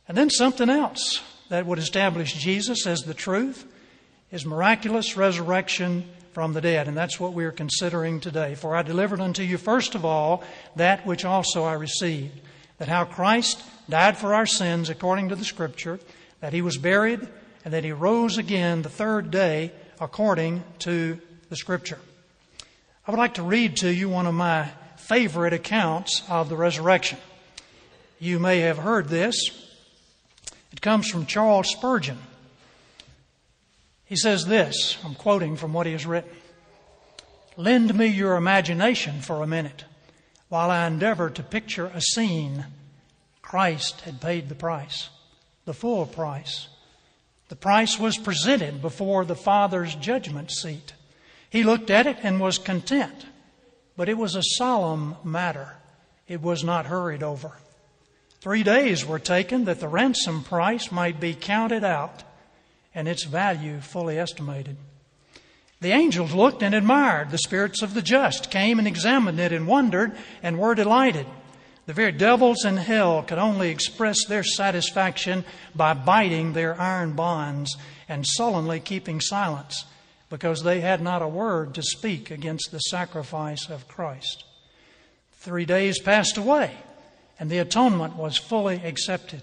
And 0.06 0.18
then 0.18 0.28
something 0.28 0.68
else 0.68 1.22
that 1.48 1.64
would 1.66 1.78
establish 1.78 2.34
Jesus 2.34 2.86
as 2.86 3.02
the 3.02 3.14
truth 3.14 3.64
his 4.30 4.46
miraculous 4.46 5.16
resurrection 5.16 6.08
from 6.32 6.52
the 6.52 6.60
dead. 6.60 6.88
And 6.88 6.96
that's 6.96 7.18
what 7.18 7.32
we 7.32 7.44
are 7.44 7.52
considering 7.52 8.20
today. 8.20 8.54
For 8.54 8.76
I 8.76 8.82
delivered 8.82 9.20
unto 9.20 9.42
you 9.42 9.58
first 9.58 9.94
of 9.94 10.04
all 10.04 10.42
that 10.76 11.06
which 11.06 11.24
also 11.24 11.64
I 11.64 11.74
received, 11.74 12.40
that 12.78 12.88
how 12.88 13.04
Christ 13.04 13.62
died 13.88 14.16
for 14.16 14.34
our 14.34 14.46
sins 14.46 14.90
according 14.90 15.28
to 15.30 15.36
the 15.36 15.44
Scripture, 15.44 15.98
that 16.40 16.52
he 16.52 16.62
was 16.62 16.78
buried, 16.78 17.26
and 17.64 17.74
that 17.74 17.84
he 17.84 17.92
rose 17.92 18.38
again 18.38 18.82
the 18.82 18.88
third 18.88 19.30
day 19.30 19.72
according 20.00 20.64
to 20.80 21.20
the 21.48 21.56
Scripture. 21.56 21.98
I 23.06 23.10
would 23.10 23.18
like 23.18 23.34
to 23.34 23.42
read 23.42 23.76
to 23.78 23.92
you 23.92 24.08
one 24.08 24.26
of 24.26 24.34
my 24.34 24.70
favorite 24.96 25.52
accounts 25.52 26.22
of 26.28 26.48
the 26.48 26.56
resurrection. 26.56 27.18
You 28.20 28.38
may 28.38 28.60
have 28.60 28.78
heard 28.78 29.08
this. 29.08 29.34
It 30.72 30.80
comes 30.80 31.08
from 31.08 31.26
Charles 31.26 31.70
Spurgeon. 31.70 32.18
He 34.10 34.16
says 34.16 34.44
this, 34.44 34.98
I'm 35.04 35.14
quoting 35.14 35.54
from 35.54 35.72
what 35.72 35.86
he 35.86 35.92
has 35.92 36.04
written 36.04 36.30
Lend 37.56 37.94
me 37.94 38.06
your 38.08 38.34
imagination 38.34 39.20
for 39.20 39.40
a 39.40 39.46
minute 39.46 39.84
while 40.48 40.68
I 40.68 40.88
endeavor 40.88 41.30
to 41.30 41.42
picture 41.44 41.86
a 41.86 42.00
scene. 42.00 42.66
Christ 43.40 44.00
had 44.00 44.20
paid 44.20 44.48
the 44.48 44.56
price, 44.56 45.10
the 45.64 45.72
full 45.72 46.06
price. 46.06 46.66
The 47.50 47.56
price 47.56 48.00
was 48.00 48.18
presented 48.18 48.82
before 48.82 49.24
the 49.24 49.36
Father's 49.36 49.94
judgment 49.94 50.50
seat. 50.50 50.92
He 51.48 51.62
looked 51.62 51.90
at 51.90 52.08
it 52.08 52.16
and 52.24 52.40
was 52.40 52.58
content, 52.58 53.26
but 53.96 54.08
it 54.08 54.18
was 54.18 54.34
a 54.34 54.42
solemn 54.42 55.14
matter. 55.22 55.76
It 56.26 56.42
was 56.42 56.64
not 56.64 56.86
hurried 56.86 57.22
over. 57.22 57.52
Three 58.40 58.64
days 58.64 59.06
were 59.06 59.20
taken 59.20 59.66
that 59.66 59.78
the 59.78 59.88
ransom 59.88 60.42
price 60.42 60.90
might 60.90 61.20
be 61.20 61.34
counted 61.34 61.84
out 61.84 62.24
and 62.94 63.08
its 63.08 63.24
value 63.24 63.80
fully 63.80 64.18
estimated. 64.18 64.76
The 65.80 65.92
angels 65.92 66.32
looked 66.32 66.62
and 66.62 66.74
admired. 66.74 67.30
The 67.30 67.38
spirits 67.38 67.82
of 67.82 67.94
the 67.94 68.02
just 68.02 68.50
came 68.50 68.78
and 68.78 68.86
examined 68.86 69.40
it 69.40 69.52
and 69.52 69.66
wondered 69.66 70.12
and 70.42 70.58
were 70.58 70.74
delighted. 70.74 71.26
The 71.86 71.94
very 71.94 72.12
devils 72.12 72.64
in 72.64 72.76
hell 72.76 73.22
could 73.22 73.38
only 73.38 73.70
express 73.70 74.24
their 74.26 74.44
satisfaction 74.44 75.44
by 75.74 75.94
biting 75.94 76.52
their 76.52 76.78
iron 76.80 77.14
bonds 77.14 77.76
and 78.08 78.26
sullenly 78.26 78.78
keeping 78.80 79.20
silence 79.20 79.86
because 80.28 80.62
they 80.62 80.80
had 80.80 81.00
not 81.00 81.22
a 81.22 81.28
word 81.28 81.74
to 81.74 81.82
speak 81.82 82.30
against 82.30 82.70
the 82.70 82.78
sacrifice 82.78 83.68
of 83.68 83.88
Christ. 83.88 84.44
Three 85.32 85.64
days 85.64 85.98
passed 85.98 86.36
away 86.36 86.76
and 87.40 87.50
the 87.50 87.58
atonement 87.58 88.16
was 88.16 88.36
fully 88.36 88.76
accepted. 88.84 89.40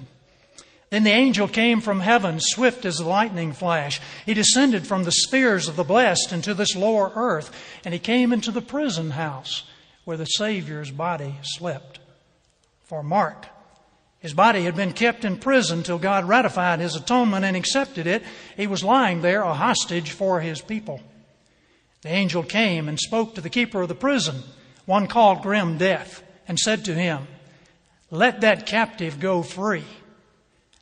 Then 0.89 1.03
the 1.03 1.11
angel 1.11 1.47
came 1.47 1.81
from 1.81 1.99
heaven, 1.99 2.39
swift 2.39 2.85
as 2.85 2.99
a 2.99 3.05
lightning 3.05 3.51
flash. 3.51 3.99
He 4.25 4.33
descended 4.33 4.87
from 4.87 5.03
the 5.03 5.11
spheres 5.11 5.67
of 5.67 5.75
the 5.75 5.83
blessed 5.83 6.31
into 6.31 6.53
this 6.53 6.75
lower 6.75 7.11
earth, 7.13 7.51
and 7.83 7.93
he 7.93 7.99
came 7.99 8.31
into 8.31 8.51
the 8.51 8.61
prison 8.61 9.11
house 9.11 9.63
where 10.05 10.17
the 10.17 10.25
Savior's 10.25 10.91
body 10.91 11.35
slept. 11.43 11.99
For 12.85 13.03
Mark, 13.03 13.47
his 14.19 14.33
body 14.33 14.63
had 14.63 14.77
been 14.77 14.93
kept 14.93 15.25
in 15.25 15.39
prison 15.39 15.83
till 15.83 15.99
God 15.99 16.25
ratified 16.25 16.79
his 16.79 16.95
atonement 16.95 17.43
and 17.43 17.57
accepted 17.57 18.07
it. 18.07 18.23
He 18.55 18.65
was 18.65 18.83
lying 18.83 19.21
there, 19.21 19.41
a 19.41 19.53
hostage 19.53 20.11
for 20.11 20.39
his 20.39 20.61
people. 20.61 21.01
The 22.01 22.09
angel 22.09 22.43
came 22.43 22.87
and 22.87 22.97
spoke 22.97 23.35
to 23.35 23.41
the 23.41 23.49
keeper 23.49 23.81
of 23.81 23.89
the 23.89 23.95
prison, 23.95 24.43
one 24.85 25.07
called 25.07 25.41
Grim 25.41 25.77
Death, 25.77 26.23
and 26.47 26.57
said 26.57 26.85
to 26.85 26.93
him, 26.93 27.27
Let 28.09 28.39
that 28.39 28.65
captive 28.65 29.19
go 29.19 29.43
free. 29.43 29.83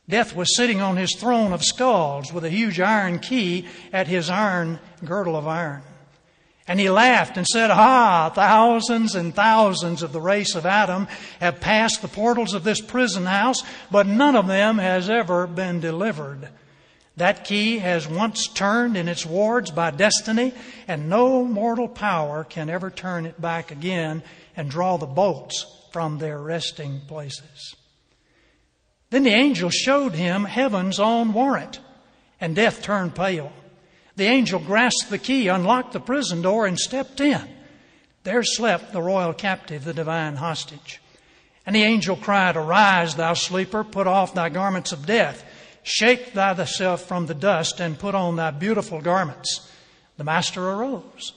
Death 0.08 0.36
was 0.36 0.56
sitting 0.56 0.80
on 0.80 0.96
his 0.96 1.16
throne 1.16 1.52
of 1.52 1.64
skulls 1.64 2.32
with 2.32 2.44
a 2.44 2.50
huge 2.50 2.80
iron 2.80 3.18
key 3.18 3.66
at 3.92 4.06
his 4.06 4.30
iron 4.30 4.78
girdle 5.04 5.36
of 5.36 5.48
iron. 5.48 5.82
And 6.68 6.80
he 6.80 6.90
laughed 6.90 7.36
and 7.36 7.46
said, 7.46 7.70
Ah, 7.70 8.30
thousands 8.34 9.14
and 9.14 9.34
thousands 9.34 10.02
of 10.02 10.12
the 10.12 10.20
race 10.20 10.56
of 10.56 10.66
Adam 10.66 11.06
have 11.40 11.60
passed 11.60 12.02
the 12.02 12.08
portals 12.08 12.54
of 12.54 12.64
this 12.64 12.80
prison 12.80 13.24
house, 13.24 13.62
but 13.90 14.06
none 14.06 14.34
of 14.34 14.48
them 14.48 14.78
has 14.78 15.08
ever 15.08 15.46
been 15.46 15.78
delivered. 15.78 16.48
That 17.16 17.44
key 17.44 17.78
has 17.78 18.08
once 18.08 18.48
turned 18.48 18.96
in 18.96 19.08
its 19.08 19.24
wards 19.24 19.70
by 19.70 19.92
destiny, 19.92 20.52
and 20.88 21.08
no 21.08 21.44
mortal 21.44 21.88
power 21.88 22.42
can 22.44 22.68
ever 22.68 22.90
turn 22.90 23.26
it 23.26 23.40
back 23.40 23.70
again 23.70 24.22
and 24.56 24.68
draw 24.68 24.96
the 24.96 25.06
bolts 25.06 25.66
from 25.92 26.18
their 26.18 26.38
resting 26.38 27.00
places. 27.06 27.75
Then 29.10 29.22
the 29.22 29.30
angel 29.30 29.70
showed 29.70 30.14
him 30.14 30.44
heaven's 30.44 30.98
own 30.98 31.32
warrant, 31.32 31.80
and 32.40 32.56
death 32.56 32.82
turned 32.82 33.14
pale. 33.14 33.52
The 34.16 34.26
angel 34.26 34.58
grasped 34.58 35.10
the 35.10 35.18
key, 35.18 35.48
unlocked 35.48 35.92
the 35.92 36.00
prison 36.00 36.42
door, 36.42 36.66
and 36.66 36.78
stepped 36.78 37.20
in. 37.20 37.48
There 38.24 38.42
slept 38.42 38.92
the 38.92 39.02
royal 39.02 39.32
captive, 39.32 39.84
the 39.84 39.94
divine 39.94 40.36
hostage. 40.36 41.00
And 41.64 41.76
the 41.76 41.82
angel 41.82 42.16
cried, 42.16 42.56
Arise, 42.56 43.14
thou 43.14 43.34
sleeper, 43.34 43.84
put 43.84 44.06
off 44.06 44.34
thy 44.34 44.48
garments 44.48 44.92
of 44.92 45.06
death. 45.06 45.44
Shake 45.82 46.28
thyself 46.28 47.02
from 47.02 47.26
the 47.26 47.34
dust 47.34 47.78
and 47.78 47.98
put 47.98 48.14
on 48.14 48.36
thy 48.36 48.50
beautiful 48.50 49.00
garments. 49.00 49.70
The 50.16 50.24
master 50.24 50.68
arose. 50.68 51.32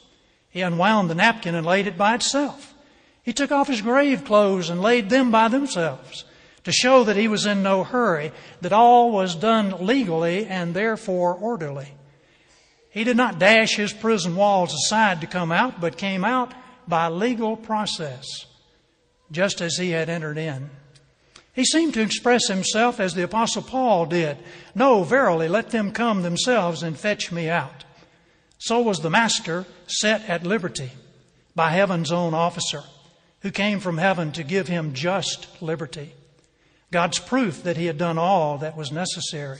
He 0.49 0.61
unwound 0.61 1.09
the 1.09 1.15
napkin 1.15 1.53
and 1.53 1.67
laid 1.67 1.85
it 1.85 1.97
by 1.97 2.15
itself. 2.15 2.73
He 3.21 3.33
took 3.33 3.51
off 3.51 3.67
his 3.67 3.81
grave 3.81 4.25
clothes 4.25 4.69
and 4.69 4.81
laid 4.81 5.09
them 5.09 5.29
by 5.29 5.49
themselves 5.49 6.23
to 6.69 6.73
show 6.73 7.03
that 7.03 7.17
he 7.17 7.27
was 7.27 7.47
in 7.47 7.63
no 7.63 7.83
hurry, 7.83 8.31
that 8.61 8.71
all 8.71 9.09
was 9.09 9.33
done 9.33 9.87
legally 9.87 10.45
and 10.45 10.75
therefore 10.75 11.33
orderly. 11.33 11.91
He 12.91 13.03
did 13.03 13.17
not 13.17 13.39
dash 13.39 13.75
his 13.75 13.91
prison 13.91 14.35
walls 14.35 14.71
aside 14.71 15.21
to 15.21 15.27
come 15.27 15.51
out, 15.51 15.81
but 15.81 15.97
came 15.97 16.23
out 16.23 16.53
by 16.87 17.07
legal 17.07 17.57
process. 17.57 18.45
just 19.31 19.61
as 19.61 19.77
he 19.77 19.91
had 19.91 20.09
entered 20.09 20.37
in. 20.37 20.69
He 21.53 21.65
seemed 21.65 21.93
to 21.95 22.01
express 22.01 22.47
himself 22.47 22.99
as 22.99 23.13
the 23.13 23.23
Apostle 23.23 23.61
Paul 23.63 24.05
did 24.05 24.37
No, 24.75 25.03
verily, 25.03 25.47
let 25.47 25.71
them 25.71 25.91
come 25.91 26.21
themselves 26.21 26.83
and 26.83 26.97
fetch 26.97 27.31
me 27.31 27.49
out. 27.49 27.83
So 28.59 28.81
was 28.81 28.99
the 28.99 29.09
Master 29.09 29.65
set 29.87 30.27
at 30.29 30.45
liberty 30.45 30.91
by 31.55 31.71
heaven's 31.71 32.11
own 32.11 32.33
officer, 32.33 32.83
who 33.41 33.51
came 33.51 33.79
from 33.79 33.97
heaven 33.97 34.31
to 34.33 34.43
give 34.43 34.67
him 34.67 34.93
just 34.93 35.61
liberty. 35.61 36.13
God's 36.91 37.19
proof 37.19 37.63
that 37.63 37.77
he 37.77 37.85
had 37.85 37.97
done 37.97 38.17
all 38.17 38.57
that 38.59 38.75
was 38.75 38.91
necessary. 38.91 39.59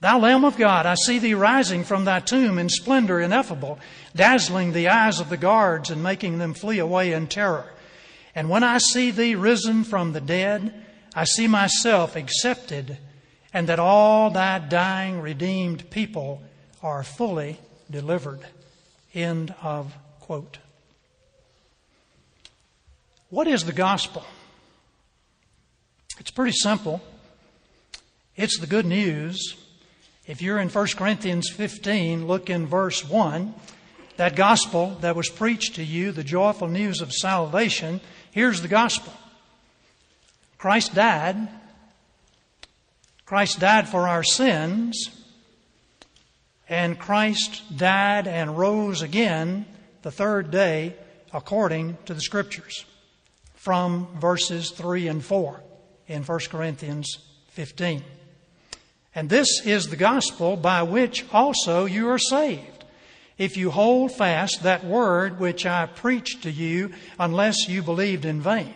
Thou 0.00 0.18
Lamb 0.18 0.44
of 0.44 0.56
God, 0.56 0.86
I 0.86 0.94
see 0.94 1.18
thee 1.18 1.34
rising 1.34 1.84
from 1.84 2.04
thy 2.04 2.20
tomb 2.20 2.58
in 2.58 2.68
splendor 2.68 3.20
ineffable, 3.20 3.78
dazzling 4.14 4.72
the 4.72 4.88
eyes 4.88 5.20
of 5.20 5.30
the 5.30 5.36
guards 5.36 5.90
and 5.90 6.02
making 6.02 6.38
them 6.38 6.54
flee 6.54 6.78
away 6.78 7.12
in 7.12 7.26
terror. 7.26 7.72
And 8.34 8.50
when 8.50 8.62
I 8.62 8.78
see 8.78 9.10
thee 9.10 9.34
risen 9.34 9.84
from 9.84 10.12
the 10.12 10.20
dead, 10.20 10.74
I 11.14 11.24
see 11.24 11.48
myself 11.48 12.14
accepted, 12.14 12.98
and 13.54 13.66
that 13.68 13.78
all 13.78 14.30
thy 14.30 14.58
dying, 14.58 15.22
redeemed 15.22 15.88
people 15.88 16.42
are 16.82 17.02
fully 17.02 17.58
delivered. 17.90 18.40
End 19.14 19.54
of 19.62 19.94
quote. 20.20 20.58
What 23.30 23.48
is 23.48 23.64
the 23.64 23.72
gospel? 23.72 24.24
It's 26.18 26.30
pretty 26.30 26.52
simple. 26.52 27.02
It's 28.36 28.58
the 28.58 28.66
good 28.66 28.86
news 28.86 29.56
if 30.26 30.42
you're 30.42 30.58
in 30.58 30.68
1 30.68 30.86
Corinthians 30.96 31.48
15, 31.50 32.26
look 32.26 32.50
in 32.50 32.66
verse 32.66 33.08
1. 33.08 33.54
That 34.16 34.34
gospel 34.34 34.96
that 35.00 35.14
was 35.14 35.28
preached 35.28 35.76
to 35.76 35.84
you, 35.84 36.10
the 36.10 36.24
joyful 36.24 36.66
news 36.66 37.00
of 37.00 37.12
salvation, 37.12 38.00
here's 38.32 38.60
the 38.60 38.68
gospel. 38.68 39.12
Christ 40.58 40.94
died. 40.94 41.48
Christ 43.24 43.60
died 43.60 43.88
for 43.88 44.08
our 44.08 44.24
sins. 44.24 45.10
And 46.68 46.98
Christ 46.98 47.76
died 47.76 48.26
and 48.26 48.58
rose 48.58 49.02
again 49.02 49.64
the 50.02 50.10
third 50.10 50.50
day 50.50 50.96
according 51.32 51.98
to 52.06 52.14
the 52.14 52.20
Scriptures 52.20 52.84
from 53.54 54.08
verses 54.18 54.70
3 54.70 55.06
and 55.06 55.24
4 55.24 55.60
in 56.08 56.22
1 56.22 56.38
Corinthians 56.50 57.18
15. 57.50 58.02
And 59.14 59.30
this 59.30 59.64
is 59.64 59.88
the 59.88 59.96
gospel 59.96 60.56
by 60.56 60.82
which 60.82 61.24
also 61.32 61.86
you 61.86 62.08
are 62.08 62.18
saved. 62.18 62.84
If 63.38 63.56
you 63.56 63.70
hold 63.70 64.12
fast 64.12 64.62
that 64.62 64.84
word 64.84 65.40
which 65.40 65.66
I 65.66 65.86
preached 65.86 66.42
to 66.42 66.50
you, 66.50 66.92
unless 67.18 67.68
you 67.68 67.82
believed 67.82 68.24
in 68.24 68.40
vain. 68.40 68.74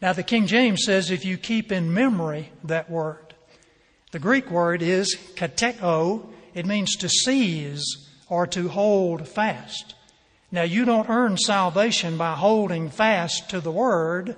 Now, 0.00 0.12
the 0.12 0.22
King 0.22 0.46
James 0.46 0.84
says, 0.84 1.10
if 1.10 1.24
you 1.24 1.36
keep 1.38 1.72
in 1.72 1.94
memory 1.94 2.50
that 2.64 2.90
word. 2.90 3.34
The 4.12 4.18
Greek 4.18 4.50
word 4.50 4.82
is 4.82 5.16
kateo. 5.34 6.28
It 6.52 6.66
means 6.66 6.94
to 6.96 7.08
seize 7.08 7.84
or 8.28 8.46
to 8.48 8.68
hold 8.68 9.26
fast. 9.26 9.94
Now, 10.52 10.62
you 10.62 10.84
don't 10.84 11.08
earn 11.08 11.36
salvation 11.36 12.16
by 12.16 12.34
holding 12.34 12.90
fast 12.90 13.50
to 13.50 13.60
the 13.60 13.72
word. 13.72 14.36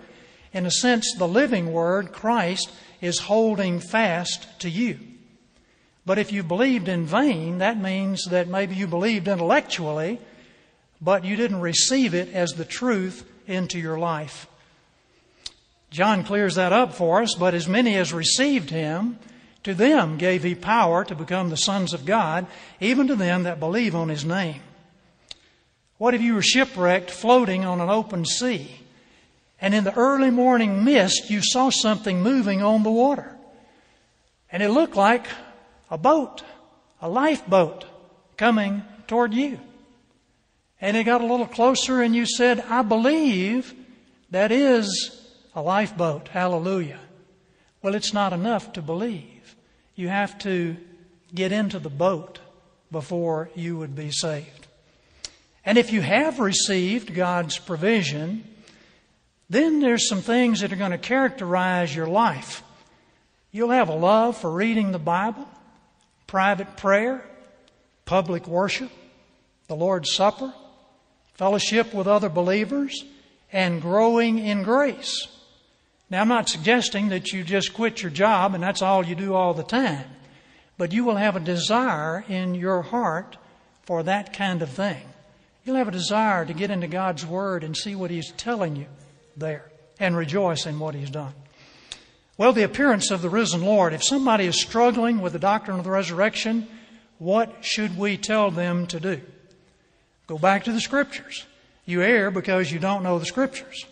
In 0.52 0.66
a 0.66 0.70
sense, 0.70 1.14
the 1.16 1.28
living 1.28 1.72
word, 1.72 2.12
Christ, 2.12 2.70
is 3.00 3.18
holding 3.18 3.80
fast 3.80 4.60
to 4.60 4.70
you. 4.70 4.98
But 6.04 6.18
if 6.18 6.32
you 6.32 6.42
believed 6.42 6.88
in 6.88 7.04
vain, 7.04 7.58
that 7.58 7.80
means 7.80 8.24
that 8.26 8.48
maybe 8.48 8.76
you 8.76 8.86
believed 8.86 9.26
intellectually, 9.26 10.20
but 11.00 11.24
you 11.24 11.36
didn't 11.36 11.60
receive 11.60 12.14
it 12.14 12.32
as 12.32 12.52
the 12.52 12.64
truth 12.64 13.28
into 13.46 13.78
your 13.78 13.98
life. 13.98 14.46
John 15.90 16.24
clears 16.24 16.54
that 16.54 16.72
up 16.72 16.94
for 16.94 17.22
us, 17.22 17.34
but 17.34 17.54
as 17.54 17.68
many 17.68 17.96
as 17.96 18.12
received 18.12 18.70
him, 18.70 19.18
to 19.64 19.74
them 19.74 20.16
gave 20.16 20.44
he 20.44 20.54
power 20.54 21.04
to 21.04 21.14
become 21.14 21.50
the 21.50 21.56
sons 21.56 21.92
of 21.92 22.06
God, 22.06 22.46
even 22.80 23.08
to 23.08 23.16
them 23.16 23.42
that 23.42 23.58
believe 23.58 23.96
on 23.96 24.08
his 24.08 24.24
name. 24.24 24.60
What 25.98 26.14
if 26.14 26.20
you 26.20 26.34
were 26.34 26.42
shipwrecked 26.42 27.10
floating 27.10 27.64
on 27.64 27.80
an 27.80 27.88
open 27.88 28.24
sea? 28.24 28.80
And 29.60 29.74
in 29.74 29.84
the 29.84 29.94
early 29.94 30.30
morning 30.30 30.84
mist, 30.84 31.30
you 31.30 31.40
saw 31.42 31.70
something 31.70 32.22
moving 32.22 32.62
on 32.62 32.82
the 32.82 32.90
water. 32.90 33.36
And 34.50 34.62
it 34.62 34.70
looked 34.70 34.96
like 34.96 35.26
a 35.90 35.98
boat, 35.98 36.42
a 37.00 37.08
lifeboat 37.08 37.84
coming 38.36 38.82
toward 39.06 39.32
you. 39.32 39.58
And 40.80 40.96
it 40.96 41.04
got 41.04 41.22
a 41.22 41.26
little 41.26 41.46
closer 41.46 42.02
and 42.02 42.14
you 42.14 42.26
said, 42.26 42.60
I 42.68 42.82
believe 42.82 43.74
that 44.30 44.52
is 44.52 45.22
a 45.54 45.62
lifeboat. 45.62 46.28
Hallelujah. 46.28 47.00
Well, 47.82 47.94
it's 47.94 48.12
not 48.12 48.32
enough 48.32 48.72
to 48.74 48.82
believe. 48.82 49.56
You 49.94 50.08
have 50.08 50.38
to 50.40 50.76
get 51.34 51.52
into 51.52 51.78
the 51.78 51.90
boat 51.90 52.40
before 52.90 53.50
you 53.54 53.78
would 53.78 53.94
be 53.96 54.10
saved. 54.10 54.66
And 55.64 55.78
if 55.78 55.92
you 55.92 56.02
have 56.02 56.38
received 56.38 57.14
God's 57.14 57.58
provision, 57.58 58.44
then 59.48 59.80
there's 59.80 60.08
some 60.08 60.22
things 60.22 60.60
that 60.60 60.72
are 60.72 60.76
going 60.76 60.90
to 60.90 60.98
characterize 60.98 61.94
your 61.94 62.06
life. 62.06 62.62
You'll 63.52 63.70
have 63.70 63.88
a 63.88 63.94
love 63.94 64.36
for 64.36 64.50
reading 64.50 64.92
the 64.92 64.98
Bible, 64.98 65.48
private 66.26 66.76
prayer, 66.76 67.24
public 68.04 68.46
worship, 68.48 68.90
the 69.68 69.76
Lord's 69.76 70.12
Supper, 70.12 70.52
fellowship 71.34 71.94
with 71.94 72.08
other 72.08 72.28
believers, 72.28 73.04
and 73.52 73.80
growing 73.80 74.38
in 74.38 74.64
grace. 74.64 75.28
Now, 76.10 76.20
I'm 76.20 76.28
not 76.28 76.48
suggesting 76.48 77.08
that 77.08 77.32
you 77.32 77.44
just 77.44 77.72
quit 77.72 78.02
your 78.02 78.10
job 78.10 78.54
and 78.54 78.62
that's 78.62 78.82
all 78.82 79.04
you 79.04 79.14
do 79.14 79.34
all 79.34 79.54
the 79.54 79.62
time, 79.62 80.04
but 80.76 80.92
you 80.92 81.04
will 81.04 81.16
have 81.16 81.36
a 81.36 81.40
desire 81.40 82.24
in 82.28 82.54
your 82.54 82.82
heart 82.82 83.36
for 83.82 84.02
that 84.02 84.32
kind 84.32 84.60
of 84.62 84.70
thing. 84.70 85.02
You'll 85.64 85.76
have 85.76 85.88
a 85.88 85.92
desire 85.92 86.44
to 86.44 86.52
get 86.52 86.70
into 86.70 86.86
God's 86.88 87.24
Word 87.24 87.64
and 87.64 87.76
see 87.76 87.94
what 87.94 88.10
He's 88.10 88.32
telling 88.32 88.76
you 88.76 88.86
there 89.36 89.70
and 89.98 90.16
rejoice 90.16 90.66
in 90.66 90.78
what 90.78 90.94
He's 90.94 91.10
done. 91.10 91.32
Well, 92.38 92.52
the 92.52 92.64
appearance 92.64 93.10
of 93.10 93.22
the 93.22 93.30
risen 93.30 93.62
Lord. 93.62 93.94
If 93.94 94.04
somebody 94.04 94.44
is 94.44 94.60
struggling 94.60 95.20
with 95.20 95.32
the 95.32 95.38
doctrine 95.38 95.78
of 95.78 95.84
the 95.84 95.90
resurrection, 95.90 96.68
what 97.18 97.64
should 97.64 97.96
we 97.96 98.18
tell 98.18 98.50
them 98.50 98.86
to 98.88 99.00
do? 99.00 99.20
Go 100.26 100.38
back 100.38 100.64
to 100.64 100.72
the 100.72 100.80
Scriptures. 100.80 101.46
You 101.86 102.02
err 102.02 102.30
because 102.30 102.70
you 102.70 102.78
don't 102.78 103.02
know 103.02 103.18
the 103.18 103.24
Scriptures. 103.24 103.86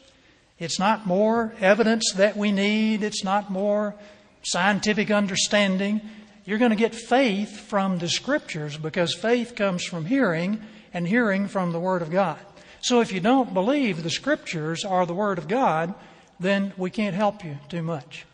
It's 0.59 0.79
not 0.79 1.07
more 1.07 1.55
evidence 1.61 2.13
that 2.17 2.37
we 2.37 2.53
need, 2.53 3.03
it's 3.03 3.25
not 3.25 3.51
more 3.51 3.95
scientific 4.43 5.11
understanding. 5.11 6.01
You're 6.45 6.59
going 6.59 6.71
to 6.71 6.77
get 6.77 6.95
faith 6.95 7.59
from 7.61 7.99
the 7.99 8.09
Scriptures 8.09 8.77
because 8.77 9.15
faith 9.15 9.55
comes 9.57 9.85
from 9.85 10.05
hearing 10.05 10.61
and 10.93 11.09
hearing 11.09 11.49
from 11.49 11.73
the 11.73 11.81
Word 11.81 12.03
of 12.03 12.11
God. 12.11 12.39
So 12.85 13.01
if 13.01 13.13
you 13.13 13.21
don't 13.21 13.55
believe 13.55 14.03
the 14.03 14.11
Scriptures 14.11 14.85
are 14.85 15.07
the 15.07 15.15
Word 15.15 15.39
of 15.39 15.49
God, 15.49 15.95
then 16.39 16.75
we 16.77 16.91
can't 16.91 17.17
help 17.17 17.43
you 17.43 17.57
too 17.71 17.83
much. 17.83 18.27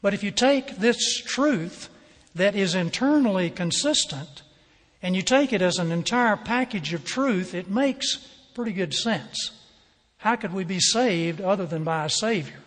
But 0.00 0.14
if 0.14 0.22
you 0.22 0.30
take 0.30 0.76
this 0.76 1.20
truth 1.20 1.88
that 2.32 2.54
is 2.54 2.76
internally 2.76 3.50
consistent 3.50 4.42
and 5.02 5.16
you 5.16 5.22
take 5.22 5.52
it 5.52 5.62
as 5.62 5.78
an 5.78 5.90
entire 5.90 6.36
package 6.36 6.94
of 6.94 7.04
truth, 7.04 7.54
it 7.54 7.68
makes 7.68 8.18
pretty 8.54 8.70
good 8.70 8.94
sense. 8.94 9.50
How 10.18 10.36
could 10.36 10.54
we 10.54 10.62
be 10.62 10.78
saved 10.78 11.40
other 11.40 11.66
than 11.66 11.82
by 11.82 12.04
a 12.04 12.08
Savior? 12.08 12.60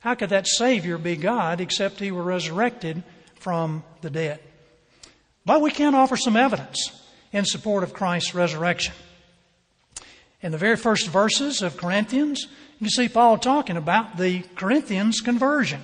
How 0.00 0.16
could 0.16 0.30
that 0.30 0.48
Savior 0.48 0.98
be 0.98 1.14
God 1.14 1.60
except 1.60 2.00
He 2.00 2.10
were 2.10 2.24
resurrected 2.24 3.04
from 3.36 3.84
the 4.00 4.10
dead? 4.10 4.40
But 5.46 5.62
we 5.62 5.70
can 5.70 5.94
offer 5.94 6.16
some 6.16 6.36
evidence 6.36 6.90
in 7.30 7.44
support 7.44 7.84
of 7.84 7.94
Christ's 7.94 8.34
resurrection. 8.34 8.94
In 10.42 10.50
the 10.50 10.58
very 10.58 10.76
first 10.76 11.08
verses 11.08 11.62
of 11.62 11.76
Corinthians, 11.76 12.48
you 12.80 12.90
see 12.90 13.08
Paul 13.08 13.38
talking 13.38 13.76
about 13.76 14.16
the 14.16 14.42
Corinthians' 14.56 15.20
conversion, 15.20 15.80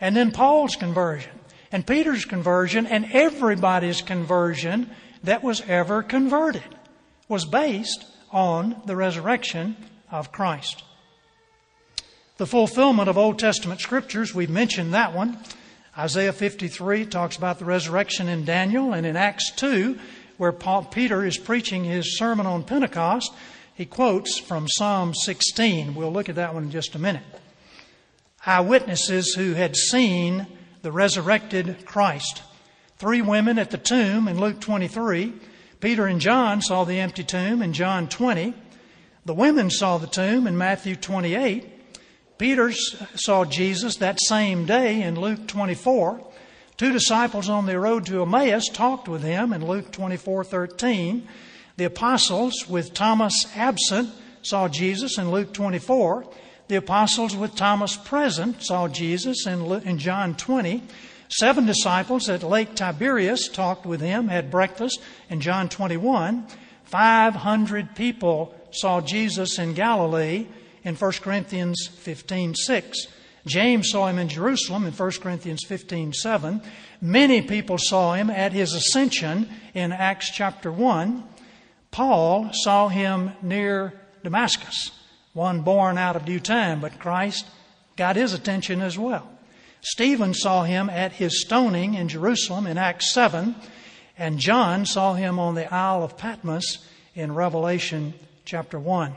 and 0.00 0.16
then 0.16 0.32
Paul's 0.32 0.74
conversion, 0.74 1.30
and 1.70 1.86
Peter's 1.86 2.24
conversion, 2.24 2.84
and 2.86 3.06
everybody's 3.12 4.02
conversion 4.02 4.90
that 5.22 5.44
was 5.44 5.60
ever 5.68 6.02
converted 6.02 6.64
was 7.28 7.44
based 7.44 8.04
on 8.32 8.82
the 8.86 8.96
resurrection 8.96 9.76
of 10.10 10.32
Christ. 10.32 10.82
The 12.38 12.46
fulfillment 12.46 13.08
of 13.08 13.16
Old 13.16 13.38
Testament 13.38 13.80
scriptures, 13.80 14.34
we've 14.34 14.50
mentioned 14.50 14.94
that 14.94 15.14
one. 15.14 15.38
Isaiah 15.96 16.32
53 16.32 17.06
talks 17.06 17.36
about 17.36 17.60
the 17.60 17.64
resurrection 17.64 18.28
in 18.28 18.44
Daniel, 18.44 18.92
and 18.92 19.06
in 19.06 19.16
Acts 19.16 19.52
2, 19.52 19.96
where 20.38 20.52
Paul, 20.52 20.84
Peter 20.84 21.24
is 21.24 21.38
preaching 21.38 21.84
his 21.84 22.18
sermon 22.18 22.46
on 22.46 22.64
Pentecost, 22.64 23.32
he 23.76 23.84
quotes 23.84 24.38
from 24.38 24.66
Psalm 24.68 25.14
16. 25.14 25.94
We'll 25.94 26.12
look 26.12 26.30
at 26.30 26.36
that 26.36 26.54
one 26.54 26.64
in 26.64 26.70
just 26.70 26.94
a 26.94 26.98
minute. 26.98 27.22
Eyewitnesses 28.46 29.34
who 29.34 29.52
had 29.52 29.76
seen 29.76 30.46
the 30.80 30.90
resurrected 30.90 31.84
Christ. 31.84 32.42
Three 32.96 33.20
women 33.20 33.58
at 33.58 33.70
the 33.70 33.78
tomb 33.78 34.28
in 34.28 34.40
Luke 34.40 34.60
23. 34.60 35.34
Peter 35.80 36.06
and 36.06 36.22
John 36.22 36.62
saw 36.62 36.84
the 36.84 36.98
empty 37.00 37.22
tomb 37.22 37.60
in 37.60 37.74
John 37.74 38.08
20. 38.08 38.54
The 39.26 39.34
women 39.34 39.68
saw 39.68 39.98
the 39.98 40.06
tomb 40.06 40.46
in 40.46 40.56
Matthew 40.56 40.96
28. 40.96 41.70
Peter 42.38 42.72
saw 42.72 43.44
Jesus 43.44 43.96
that 43.96 44.18
same 44.22 44.64
day 44.64 45.02
in 45.02 45.20
Luke 45.20 45.46
24. 45.46 46.26
Two 46.78 46.92
disciples 46.92 47.50
on 47.50 47.66
the 47.66 47.78
road 47.78 48.06
to 48.06 48.22
Emmaus 48.22 48.70
talked 48.70 49.06
with 49.06 49.22
him 49.22 49.52
in 49.52 49.66
Luke 49.66 49.92
24:13. 49.92 51.26
The 51.76 51.84
apostles 51.84 52.66
with 52.68 52.94
Thomas 52.94 53.46
absent 53.54 54.10
saw 54.42 54.68
Jesus 54.68 55.18
in 55.18 55.30
Luke 55.30 55.52
24. 55.52 56.26
The 56.68 56.76
apostles 56.76 57.36
with 57.36 57.54
Thomas 57.54 57.96
present 57.96 58.62
saw 58.62 58.88
Jesus 58.88 59.46
in, 59.46 59.70
in 59.82 59.98
John 59.98 60.34
20. 60.36 60.82
Seven 61.28 61.66
disciples 61.66 62.28
at 62.28 62.42
Lake 62.42 62.74
Tiberias 62.74 63.48
talked 63.48 63.84
with 63.84 64.00
him, 64.00 64.28
had 64.28 64.50
breakfast 64.50 65.00
in 65.28 65.40
John 65.40 65.68
21. 65.68 66.46
500 66.84 67.94
people 67.94 68.54
saw 68.70 69.00
Jesus 69.00 69.58
in 69.58 69.74
Galilee 69.74 70.46
in 70.84 70.94
1 70.94 71.12
Corinthians 71.20 71.88
15:6. 71.88 73.08
James 73.44 73.90
saw 73.90 74.08
him 74.08 74.18
in 74.18 74.28
Jerusalem 74.28 74.86
in 74.86 74.92
1 74.92 75.20
Corinthians 75.20 75.64
15:7. 75.64 76.62
Many 77.00 77.42
people 77.42 77.76
saw 77.78 78.14
him 78.14 78.30
at 78.30 78.52
his 78.52 78.72
ascension 78.72 79.48
in 79.74 79.92
Acts 79.92 80.30
chapter 80.30 80.70
1. 80.72 81.24
Paul 81.96 82.50
saw 82.52 82.88
him 82.88 83.32
near 83.40 83.94
Damascus, 84.22 84.90
one 85.32 85.62
born 85.62 85.96
out 85.96 86.14
of 86.14 86.26
due 86.26 86.40
time, 86.40 86.78
but 86.78 86.98
Christ 86.98 87.46
got 87.96 88.16
his 88.16 88.34
attention 88.34 88.82
as 88.82 88.98
well. 88.98 89.26
Stephen 89.80 90.34
saw 90.34 90.64
him 90.64 90.90
at 90.90 91.12
his 91.12 91.40
stoning 91.40 91.94
in 91.94 92.10
Jerusalem 92.10 92.66
in 92.66 92.76
Acts 92.76 93.10
7, 93.14 93.54
and 94.18 94.38
John 94.38 94.84
saw 94.84 95.14
him 95.14 95.38
on 95.38 95.54
the 95.54 95.72
Isle 95.72 96.02
of 96.02 96.18
Patmos 96.18 96.86
in 97.14 97.32
Revelation 97.32 98.12
chapter 98.44 98.78
1. 98.78 99.14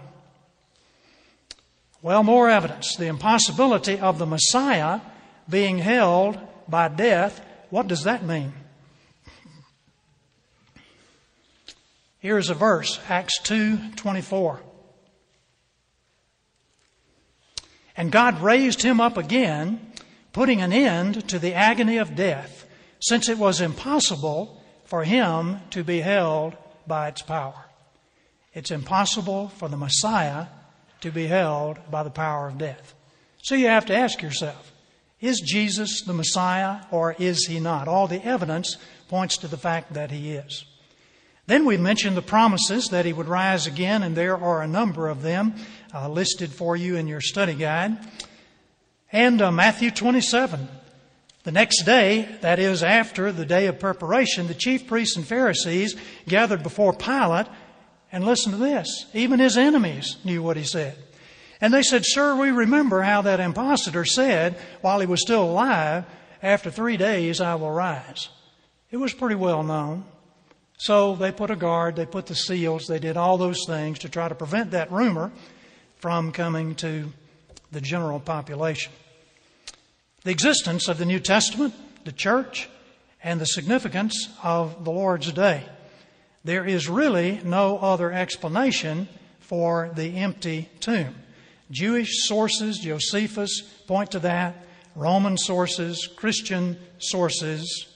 Well, 2.01 2.23
more 2.23 2.49
evidence. 2.49 2.95
The 2.95 3.07
impossibility 3.07 3.99
of 3.99 4.19
the 4.19 4.25
Messiah 4.25 5.01
being 5.49 5.79
held 5.79 6.39
by 6.69 6.87
death. 6.87 7.45
What 7.71 7.89
does 7.89 8.05
that 8.05 8.23
mean? 8.23 8.53
Here's 12.19 12.49
a 12.49 12.53
verse, 12.53 12.99
Acts 13.07 13.39
2:24. 13.43 14.61
And 17.95 18.11
God 18.11 18.41
raised 18.41 18.81
him 18.81 19.01
up 19.01 19.17
again, 19.17 19.93
putting 20.31 20.61
an 20.61 20.71
end 20.71 21.27
to 21.29 21.39
the 21.39 21.53
agony 21.53 21.97
of 21.97 22.15
death, 22.15 22.65
since 22.99 23.27
it 23.27 23.37
was 23.37 23.61
impossible 23.61 24.61
for 24.85 25.03
him 25.03 25.61
to 25.71 25.83
be 25.83 26.01
held 26.01 26.55
by 26.87 27.07
its 27.07 27.21
power. 27.21 27.65
It's 28.53 28.71
impossible 28.71 29.49
for 29.49 29.69
the 29.69 29.77
Messiah 29.77 30.47
to 31.01 31.11
be 31.11 31.27
held 31.27 31.79
by 31.89 32.03
the 32.03 32.09
power 32.09 32.47
of 32.47 32.57
death. 32.57 32.93
So 33.41 33.55
you 33.55 33.67
have 33.67 33.85
to 33.85 33.95
ask 33.95 34.21
yourself, 34.21 34.73
is 35.21 35.39
Jesus 35.39 36.01
the 36.01 36.13
Messiah 36.13 36.81
or 36.91 37.15
is 37.19 37.45
he 37.45 37.59
not? 37.59 37.87
All 37.87 38.07
the 38.07 38.23
evidence 38.25 38.77
points 39.07 39.37
to 39.37 39.47
the 39.47 39.57
fact 39.57 39.93
that 39.93 40.11
he 40.11 40.31
is. 40.31 40.65
Then 41.49 41.65
we 41.65 41.77
mentioned 41.77 42.15
the 42.15 42.21
promises 42.21 42.89
that 42.89 43.07
he 43.07 43.11
would 43.11 43.27
rise 43.27 43.65
again, 43.65 44.03
and 44.03 44.15
there 44.15 44.37
are 44.37 44.61
a 44.61 44.67
number 44.67 45.07
of 45.07 45.23
them 45.23 45.55
uh, 45.91 46.07
listed 46.07 46.51
for 46.51 46.77
you 46.77 46.95
in 46.95 47.07
your 47.07 47.21
study 47.21 47.55
guide. 47.55 47.97
And 49.11 49.41
uh, 49.41 49.51
Matthew 49.51 49.89
27. 49.89 50.67
The 51.45 51.51
next 51.51 51.85
day, 51.85 52.29
that 52.41 52.59
is 52.59 52.83
after 52.83 53.31
the 53.31 53.47
day 53.47 53.65
of 53.65 53.79
preparation, 53.79 54.45
the 54.45 54.53
chief 54.53 54.85
priests 54.85 55.17
and 55.17 55.25
Pharisees 55.25 55.95
gathered 56.27 56.61
before 56.61 56.93
Pilate 56.93 57.47
and 58.11 58.23
listen 58.23 58.51
to 58.51 58.59
this. 58.59 59.07
Even 59.15 59.39
his 59.39 59.57
enemies 59.57 60.17
knew 60.23 60.43
what 60.43 60.55
he 60.55 60.63
said. 60.63 60.99
And 61.59 61.73
they 61.73 61.81
said, 61.81 62.03
Sir, 62.05 62.35
we 62.35 62.51
remember 62.51 63.01
how 63.01 63.23
that 63.23 63.39
impostor 63.39 64.05
said 64.05 64.55
while 64.81 64.99
he 64.99 65.07
was 65.07 65.23
still 65.23 65.45
alive, 65.45 66.05
after 66.43 66.69
three 66.69 66.97
days 66.97 67.41
I 67.41 67.55
will 67.55 67.71
rise. 67.71 68.29
It 68.91 68.97
was 68.97 69.15
pretty 69.15 69.33
well 69.33 69.63
known. 69.63 70.05
So 70.79 71.15
they 71.15 71.33
put 71.33 71.51
a 71.51 71.57
guard, 71.57 71.97
they 71.97 72.05
put 72.05 72.27
the 72.27 72.35
seals, 72.35 72.87
they 72.87 72.99
did 72.99 73.17
all 73.17 73.37
those 73.37 73.65
things 73.67 73.99
to 73.99 74.09
try 74.09 74.29
to 74.29 74.35
prevent 74.35 74.71
that 74.71 74.91
rumor 74.91 75.31
from 75.97 76.31
coming 76.31 76.73
to 76.75 77.11
the 77.71 77.81
general 77.81 78.21
population. 78.21 78.93
The 80.23 80.31
existence 80.31 80.87
of 80.87 80.97
the 80.97 81.05
New 81.05 81.19
Testament, 81.19 81.73
the 82.05 82.13
church, 82.13 82.69
and 83.21 83.41
the 83.41 83.45
significance 83.45 84.29
of 84.41 84.85
the 84.85 84.91
Lord's 84.91 85.31
Day. 85.33 85.65
There 86.45 86.65
is 86.65 86.87
really 86.87 87.41
no 87.43 87.77
other 87.77 88.13
explanation 88.13 89.09
for 89.41 89.91
the 89.95 90.15
empty 90.15 90.69
tomb. 90.79 91.13
Jewish 91.71 92.25
sources, 92.25 92.79
Josephus, 92.79 93.61
point 93.85 94.11
to 94.11 94.19
that. 94.19 94.65
Roman 94.95 95.37
sources, 95.37 96.07
Christian 96.15 96.77
sources. 96.99 97.87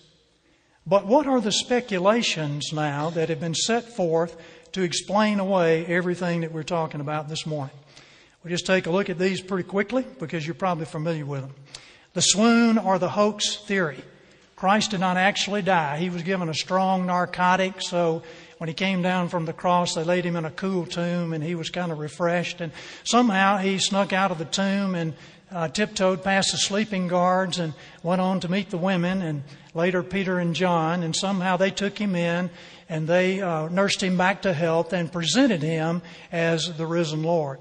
But 0.86 1.06
what 1.06 1.28
are 1.28 1.40
the 1.40 1.52
speculations 1.52 2.74
now 2.74 3.10
that 3.12 3.30
have 3.30 3.40
been 3.40 3.56
set 3.56 3.96
forth 3.96 4.36
to 4.74 4.82
explain 4.82 5.40
away 5.40 5.86
everything 5.86 6.42
that 6.42 6.52
we're 6.52 6.64
talking 6.64 7.00
about 7.00 7.30
this 7.30 7.46
morning? 7.46 7.76
We'll 8.44 8.52
just 8.52 8.66
take 8.66 8.86
a 8.86 8.92
look 8.92 9.10
at 9.10 9.18
these 9.18 9.40
pretty 9.40 9.64
quickly 9.68 10.06
because 10.20 10.46
you're 10.46 10.56
probably 10.56 10.86
familiar 10.86 11.26
with 11.26 11.42
them. 11.42 11.56
The 12.14 12.22
swoon 12.22 12.78
or 12.78 13.00
the 13.00 13.10
hoax 13.10 13.56
theory. 13.66 14.04
Christ 14.58 14.92
did 14.92 15.00
not 15.00 15.16
actually 15.16 15.62
die. 15.62 15.98
He 15.98 16.10
was 16.10 16.22
given 16.22 16.50
a 16.50 16.54
strong 16.54 17.06
narcotic, 17.06 17.82
so 17.82 18.22
when 18.58 18.68
he 18.68 18.74
came 18.74 19.02
down 19.02 19.30
from 19.30 19.46
the 19.46 19.54
cross, 19.54 19.96
they 19.96 20.04
laid 20.04 20.26
him 20.26 20.36
in 20.36 20.46
a 20.46 20.52
cool 20.52 20.86
tomb 20.86 21.34
and 21.34 21.44
he 21.44 21.56
was 21.56 21.70
kind 21.70 21.92
of 21.92 22.00
refreshed. 22.00 22.62
And 22.62 22.72
somehow 23.04 23.58
he 23.58 23.78
snuck 23.78 24.14
out 24.14 24.32
of 24.32 24.38
the 24.38 24.46
tomb 24.46 24.96
and 24.96 25.14
uh, 25.54 25.68
tiptoed 25.68 26.24
past 26.24 26.52
the 26.52 26.58
sleeping 26.58 27.08
guards 27.08 27.60
and 27.60 27.74
went 28.02 28.22
on 28.22 28.40
to 28.42 28.50
meet 28.50 28.70
the 28.70 28.78
women 28.78 29.22
and 29.22 29.44
later 29.74 30.04
Peter 30.04 30.40
and 30.40 30.56
John. 30.56 31.04
And 31.04 31.16
somehow 31.16 31.58
they 31.58 31.72
took 31.72 31.98
him 31.98 32.16
in 32.16 32.50
and 32.90 33.08
they 33.08 33.42
uh, 33.42 33.70
nursed 33.70 34.02
him 34.02 34.18
back 34.18 34.42
to 34.42 34.54
health 34.54 34.94
and 34.94 35.12
presented 35.12 35.62
him 35.62 36.02
as 36.32 36.76
the 36.78 36.86
risen 36.86 37.24
Lord. 37.24 37.60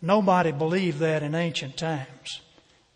Nobody 0.00 0.52
believed 0.52 0.98
that 1.00 1.22
in 1.22 1.34
ancient 1.34 1.76
times. 1.76 2.40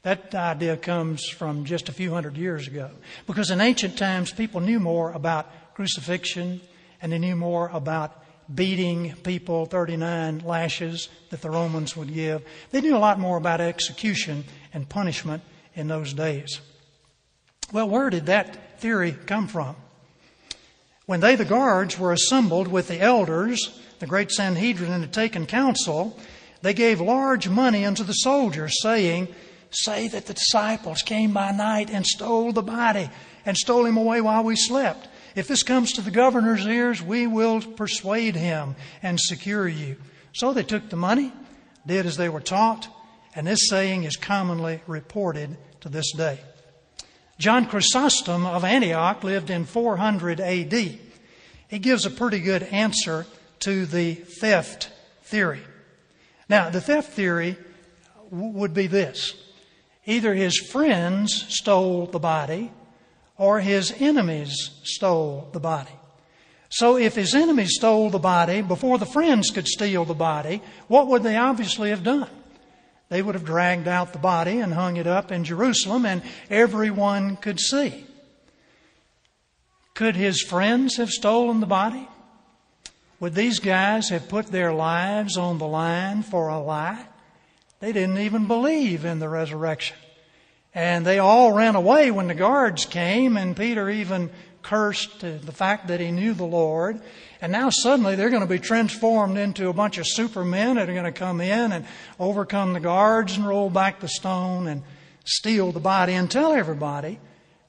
That 0.02 0.34
idea 0.34 0.76
comes 0.76 1.28
from 1.28 1.64
just 1.64 1.88
a 1.88 1.92
few 1.92 2.12
hundred 2.12 2.36
years 2.36 2.66
ago. 2.66 2.90
Because 3.26 3.50
in 3.50 3.60
ancient 3.60 3.98
times, 3.98 4.32
people 4.32 4.60
knew 4.60 4.78
more 4.78 5.12
about 5.12 5.74
crucifixion 5.74 6.60
and 7.02 7.12
they 7.12 7.18
knew 7.18 7.36
more 7.36 7.68
about 7.72 8.24
beating 8.52 9.14
people, 9.22 9.66
39 9.66 10.40
lashes 10.40 11.08
that 11.30 11.42
the 11.42 11.50
Romans 11.50 11.96
would 11.96 12.12
give. 12.12 12.42
They 12.70 12.80
knew 12.80 12.96
a 12.96 12.98
lot 12.98 13.18
more 13.18 13.36
about 13.36 13.60
execution 13.60 14.44
and 14.72 14.88
punishment 14.88 15.42
in 15.74 15.88
those 15.88 16.12
days. 16.12 16.60
Well, 17.72 17.88
where 17.88 18.10
did 18.10 18.26
that 18.26 18.80
theory 18.80 19.12
come 19.12 19.48
from? 19.48 19.76
When 21.06 21.20
they, 21.20 21.36
the 21.36 21.44
guards, 21.44 21.98
were 21.98 22.12
assembled 22.12 22.68
with 22.68 22.88
the 22.88 23.00
elders, 23.00 23.80
the 23.98 24.06
great 24.06 24.30
Sanhedrin 24.30 24.92
and 24.92 25.02
had 25.02 25.12
taken 25.12 25.46
counsel, 25.46 26.18
they 26.62 26.74
gave 26.74 27.00
large 27.00 27.48
money 27.48 27.84
unto 27.84 28.04
the 28.04 28.12
soldiers, 28.12 28.80
saying, 28.82 29.28
Say 29.70 30.08
that 30.08 30.26
the 30.26 30.34
disciples 30.34 31.02
came 31.02 31.32
by 31.32 31.52
night 31.52 31.90
and 31.90 32.06
stole 32.06 32.52
the 32.52 32.62
body 32.62 33.10
and 33.44 33.56
stole 33.56 33.84
him 33.84 33.96
away 33.96 34.20
while 34.20 34.44
we 34.44 34.56
slept. 34.56 35.07
If 35.34 35.48
this 35.48 35.62
comes 35.62 35.92
to 35.92 36.00
the 36.00 36.10
governor's 36.10 36.66
ears, 36.66 37.02
we 37.02 37.26
will 37.26 37.60
persuade 37.60 38.36
him 38.36 38.76
and 39.02 39.18
secure 39.20 39.68
you. 39.68 39.96
So 40.32 40.52
they 40.52 40.62
took 40.62 40.88
the 40.88 40.96
money, 40.96 41.32
did 41.86 42.06
as 42.06 42.16
they 42.16 42.28
were 42.28 42.40
taught, 42.40 42.88
and 43.34 43.46
this 43.46 43.68
saying 43.68 44.04
is 44.04 44.16
commonly 44.16 44.82
reported 44.86 45.56
to 45.80 45.88
this 45.88 46.12
day. 46.12 46.40
John 47.38 47.66
Chrysostom 47.66 48.44
of 48.46 48.64
Antioch 48.64 49.22
lived 49.22 49.50
in 49.50 49.64
400 49.64 50.40
AD. 50.40 50.72
He 50.72 51.78
gives 51.78 52.04
a 52.04 52.10
pretty 52.10 52.40
good 52.40 52.64
answer 52.64 53.26
to 53.60 53.86
the 53.86 54.14
theft 54.14 54.90
theory. 55.22 55.62
Now, 56.48 56.70
the 56.70 56.80
theft 56.80 57.12
theory 57.12 57.56
would 58.30 58.74
be 58.74 58.86
this 58.86 59.34
either 60.04 60.34
his 60.34 60.58
friends 60.58 61.44
stole 61.48 62.06
the 62.06 62.18
body 62.18 62.72
or 63.38 63.60
his 63.60 63.94
enemies 63.98 64.70
stole 64.82 65.48
the 65.52 65.60
body. 65.60 65.92
So 66.68 66.98
if 66.98 67.14
his 67.14 67.34
enemies 67.34 67.76
stole 67.76 68.10
the 68.10 68.18
body 68.18 68.60
before 68.60 68.98
the 68.98 69.06
friends 69.06 69.50
could 69.50 69.66
steal 69.66 70.04
the 70.04 70.12
body, 70.12 70.60
what 70.86 71.06
would 71.06 71.22
they 71.22 71.36
obviously 71.36 71.90
have 71.90 72.02
done? 72.02 72.28
They 73.08 73.22
would 73.22 73.34
have 73.34 73.44
dragged 73.44 73.88
out 73.88 74.12
the 74.12 74.18
body 74.18 74.60
and 74.60 74.74
hung 74.74 74.96
it 74.98 75.06
up 75.06 75.32
in 75.32 75.44
Jerusalem 75.44 76.04
and 76.04 76.22
everyone 76.50 77.36
could 77.36 77.58
see. 77.58 78.04
Could 79.94 80.14
his 80.14 80.42
friends 80.42 80.96
have 80.96 81.08
stolen 81.08 81.60
the 81.60 81.66
body? 81.66 82.06
Would 83.20 83.34
these 83.34 83.60
guys 83.60 84.10
have 84.10 84.28
put 84.28 84.46
their 84.46 84.72
lives 84.72 85.36
on 85.36 85.58
the 85.58 85.66
line 85.66 86.22
for 86.22 86.48
a 86.48 86.60
lie? 86.60 87.06
They 87.80 87.92
didn't 87.92 88.18
even 88.18 88.46
believe 88.46 89.04
in 89.04 89.18
the 89.20 89.28
resurrection. 89.28 89.96
And 90.74 91.04
they 91.04 91.18
all 91.18 91.52
ran 91.52 91.74
away 91.74 92.10
when 92.10 92.28
the 92.28 92.34
guards 92.34 92.84
came, 92.84 93.36
and 93.36 93.56
Peter 93.56 93.88
even 93.88 94.30
cursed 94.62 95.20
the 95.20 95.52
fact 95.52 95.88
that 95.88 96.00
he 96.00 96.10
knew 96.10 96.34
the 96.34 96.44
Lord. 96.44 97.00
And 97.40 97.52
now 97.52 97.70
suddenly 97.70 98.16
they're 98.16 98.30
going 98.30 98.42
to 98.42 98.48
be 98.48 98.58
transformed 98.58 99.38
into 99.38 99.68
a 99.68 99.72
bunch 99.72 99.98
of 99.98 100.06
supermen 100.06 100.76
that 100.76 100.88
are 100.88 100.92
going 100.92 101.04
to 101.04 101.12
come 101.12 101.40
in 101.40 101.72
and 101.72 101.86
overcome 102.18 102.72
the 102.72 102.80
guards 102.80 103.36
and 103.36 103.46
roll 103.46 103.70
back 103.70 104.00
the 104.00 104.08
stone 104.08 104.66
and 104.66 104.82
steal 105.24 105.72
the 105.72 105.80
body 105.80 106.14
and 106.14 106.30
tell 106.30 106.52
everybody 106.52 107.18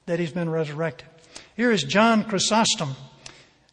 that 0.06 0.18
he's 0.18 0.32
been 0.32 0.50
resurrected. 0.50 1.06
Here 1.56 1.70
is 1.70 1.84
John 1.84 2.24
Chrysostom. 2.24 2.96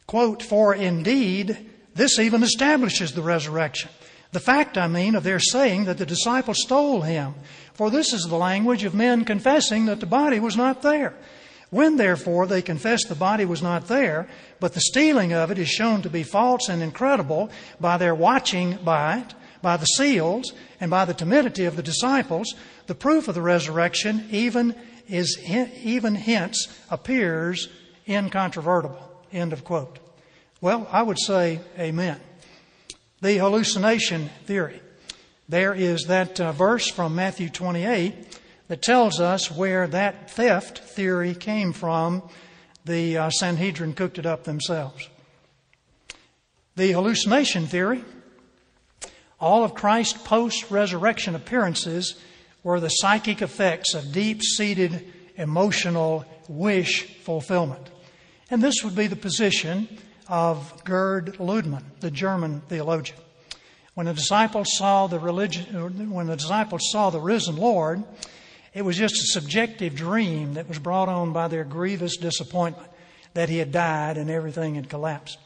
Quote, 0.06 0.42
For 0.42 0.74
indeed, 0.74 1.68
this 1.94 2.18
even 2.18 2.42
establishes 2.42 3.12
the 3.12 3.22
resurrection. 3.22 3.90
The 4.32 4.40
fact, 4.40 4.76
I 4.76 4.88
mean, 4.88 5.14
of 5.14 5.24
their 5.24 5.38
saying 5.38 5.86
that 5.86 5.98
the 5.98 6.06
disciples 6.06 6.62
stole 6.62 7.02
him. 7.02 7.34
For 7.72 7.90
this 7.90 8.12
is 8.12 8.22
the 8.24 8.36
language 8.36 8.84
of 8.84 8.94
men 8.94 9.24
confessing 9.24 9.86
that 9.86 10.00
the 10.00 10.06
body 10.06 10.38
was 10.40 10.56
not 10.56 10.82
there. 10.82 11.14
When 11.70 11.96
therefore 11.96 12.46
they 12.46 12.62
confess 12.62 13.04
the 13.04 13.14
body 13.14 13.44
was 13.44 13.62
not 13.62 13.88
there, 13.88 14.28
but 14.58 14.74
the 14.74 14.80
stealing 14.80 15.32
of 15.32 15.50
it 15.50 15.58
is 15.58 15.68
shown 15.68 16.02
to 16.02 16.10
be 16.10 16.22
false 16.22 16.68
and 16.68 16.82
incredible 16.82 17.50
by 17.78 17.98
their 17.98 18.14
watching 18.14 18.78
by 18.84 19.18
it, 19.18 19.34
by 19.60 19.76
the 19.76 19.86
seals, 19.86 20.52
and 20.80 20.90
by 20.90 21.04
the 21.04 21.14
timidity 21.14 21.64
of 21.64 21.76
the 21.76 21.82
disciples, 21.82 22.54
the 22.86 22.94
proof 22.94 23.28
of 23.28 23.34
the 23.34 23.42
resurrection 23.42 24.26
even 24.30 24.74
is 25.08 25.38
even 25.48 26.14
hence 26.14 26.68
appears 26.90 27.68
incontrovertible. 28.06 29.02
End 29.32 29.52
of 29.52 29.64
quote. 29.64 29.98
Well, 30.60 30.88
I 30.90 31.02
would 31.02 31.18
say 31.18 31.60
amen. 31.78 32.20
The 33.20 33.38
hallucination 33.38 34.30
theory. 34.44 34.80
There 35.48 35.74
is 35.74 36.04
that 36.04 36.40
uh, 36.40 36.52
verse 36.52 36.88
from 36.88 37.16
Matthew 37.16 37.48
28 37.48 38.38
that 38.68 38.82
tells 38.82 39.18
us 39.18 39.50
where 39.50 39.88
that 39.88 40.30
theft 40.30 40.78
theory 40.78 41.34
came 41.34 41.72
from. 41.72 42.22
The 42.84 43.18
uh, 43.18 43.30
Sanhedrin 43.30 43.94
cooked 43.94 44.18
it 44.18 44.26
up 44.26 44.44
themselves. 44.44 45.08
The 46.76 46.92
hallucination 46.92 47.66
theory. 47.66 48.04
All 49.40 49.64
of 49.64 49.74
Christ's 49.74 50.22
post 50.22 50.70
resurrection 50.70 51.34
appearances 51.34 52.14
were 52.62 52.78
the 52.78 52.88
psychic 52.88 53.42
effects 53.42 53.94
of 53.94 54.12
deep 54.12 54.42
seated 54.42 55.12
emotional 55.36 56.24
wish 56.48 57.04
fulfillment. 57.22 57.90
And 58.50 58.62
this 58.62 58.84
would 58.84 58.94
be 58.94 59.08
the 59.08 59.16
position 59.16 59.88
of 60.28 60.84
Gerd 60.84 61.36
Ludemann, 61.38 61.84
the 62.00 62.10
German 62.10 62.60
theologian. 62.68 63.18
When 63.94 64.06
the 64.06 64.14
disciples 64.14 64.76
saw 64.76 65.06
the 65.06 65.18
religion, 65.18 66.10
when 66.10 66.26
the 66.26 66.36
disciples 66.36 66.90
saw 66.92 67.10
the 67.10 67.20
risen 67.20 67.56
Lord, 67.56 68.04
it 68.72 68.82
was 68.82 68.96
just 68.96 69.14
a 69.14 69.40
subjective 69.40 69.96
dream 69.96 70.54
that 70.54 70.68
was 70.68 70.78
brought 70.78 71.08
on 71.08 71.32
by 71.32 71.48
their 71.48 71.64
grievous 71.64 72.16
disappointment 72.16 72.88
that 73.34 73.48
he 73.48 73.58
had 73.58 73.72
died 73.72 74.16
and 74.16 74.30
everything 74.30 74.76
had 74.76 74.88
collapsed. 74.88 75.38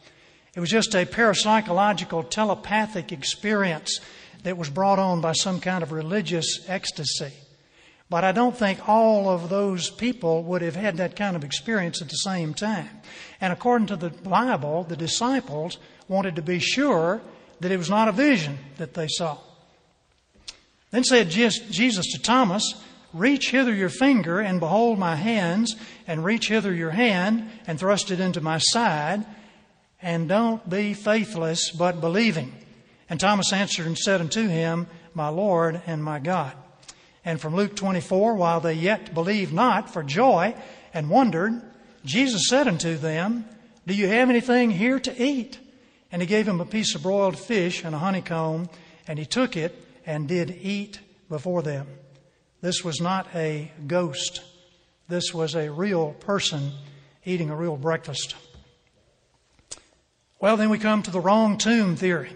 It 0.55 0.61
was 0.61 0.69
just 0.69 0.95
a 0.95 1.07
parapsychological 1.07 2.29
telepathic 2.29 3.11
experience 3.11 4.01
that 4.43 4.59
was 4.59 4.69
brought 4.69 4.99
on 4.99 5.21
by 5.21 5.33
some 5.33 5.61
kind 5.61 5.83
of 5.83 5.93
religious 5.93 6.69
ecstasy. 6.69 7.33
But 8.13 8.25
I 8.25 8.33
don't 8.33 8.55
think 8.55 8.91
all 8.91 9.31
of 9.31 9.49
those 9.49 9.89
people 9.89 10.43
would 10.43 10.61
have 10.61 10.77
had 10.77 10.99
that 10.99 11.17
kind 11.17 11.35
of 11.35 11.45
experience 11.45 12.03
at 12.03 12.11
the 12.11 12.17
same 12.17 12.53
time. 12.53 12.91
And 13.41 13.55
according 13.55 13.87
to 13.87 13.97
the 13.97 14.11
Bible, 14.11 14.85
the 14.85 14.99
disciples 14.99 15.79
wanted 16.09 16.37
to 16.37 16.43
be 16.43 16.59
sure 16.59 17.23
that 17.61 17.73
it 17.73 17.79
was 17.79 17.89
not 17.89 18.09
a 18.09 18.13
vision 18.13 18.59
that 18.77 18.93
they 18.93 19.09
saw. 19.09 19.39
Then 20.91 21.05
said 21.05 21.31
Jesus 21.31 22.13
to 22.13 22.21
Thomas, 22.21 22.75
Reach 23.15 23.51
hither 23.51 23.73
your 23.73 23.89
finger 23.89 24.41
and 24.41 24.61
behold 24.61 24.99
my 24.99 25.17
hands, 25.17 25.75
and 26.07 26.23
reach 26.23 26.49
hither 26.49 26.75
your 26.75 26.91
hand 26.91 27.49
and 27.67 27.81
thrust 27.81 28.11
it 28.11 28.21
into 28.21 28.43
my 28.43 28.59
side, 28.59 29.25
and 30.03 30.29
don't 30.29 30.69
be 30.69 30.93
faithless 30.93 31.71
but 31.71 32.03
believing. 32.03 32.53
And 33.09 33.19
Thomas 33.19 33.55
answered 33.55 33.87
and 33.87 33.97
said 33.97 34.21
unto 34.21 34.49
him, 34.49 34.87
My 35.15 35.29
Lord 35.29 35.81
and 35.87 36.05
my 36.05 36.19
God. 36.19 36.53
And 37.25 37.41
from 37.41 37.55
Luke 37.55 37.77
24, 37.77 38.35
while 38.35 38.61
they 38.61 38.75
yet 38.75 39.15
believed 39.15 39.53
not 39.53 39.91
for 39.91 40.03
joy 40.03 40.55
and 40.93 41.09
wondered, 41.09 41.63
Jesus 42.05 42.49
said 42.49 42.67
unto 42.67 42.97
them, 42.97 43.45
Do 43.87 43.95
you 43.95 44.09
have 44.09 44.29
anything 44.29 44.71
here 44.71 44.99
to 44.99 45.23
eat? 45.23 45.59
And 46.11 46.21
he 46.21 46.27
gave 46.27 46.49
him 46.49 46.61
a 46.61 46.67
piece 46.67 46.95
of 46.95 47.03
broiled 47.03 47.39
fish 47.39 47.85
and 47.85 47.95
a 47.95 47.99
honeycomb, 47.99 48.69
and 49.07 49.19
he 49.19 49.25
took 49.25 49.57
it 49.57 49.75
and 50.05 50.29
did 50.29 50.51
eat 50.63 50.99
before 51.29 51.63
them. 51.63 51.87
This 52.61 52.85
was 52.85 53.01
not 53.01 53.29
a 53.35 53.71
ghost. 53.87 54.43
This 55.09 55.33
was 55.33 55.55
a 55.55 55.71
real 55.71 56.13
person 56.13 56.73
eating 57.25 57.51
a 57.51 57.57
real 57.57 57.77
breakfast. 57.77 58.35
Well, 60.41 60.57
then 60.57 60.71
we 60.71 60.79
come 60.79 61.03
to 61.05 61.11
the 61.11 61.21
wrong 61.21 61.57
tomb 61.57 61.95
theory. 61.97 62.33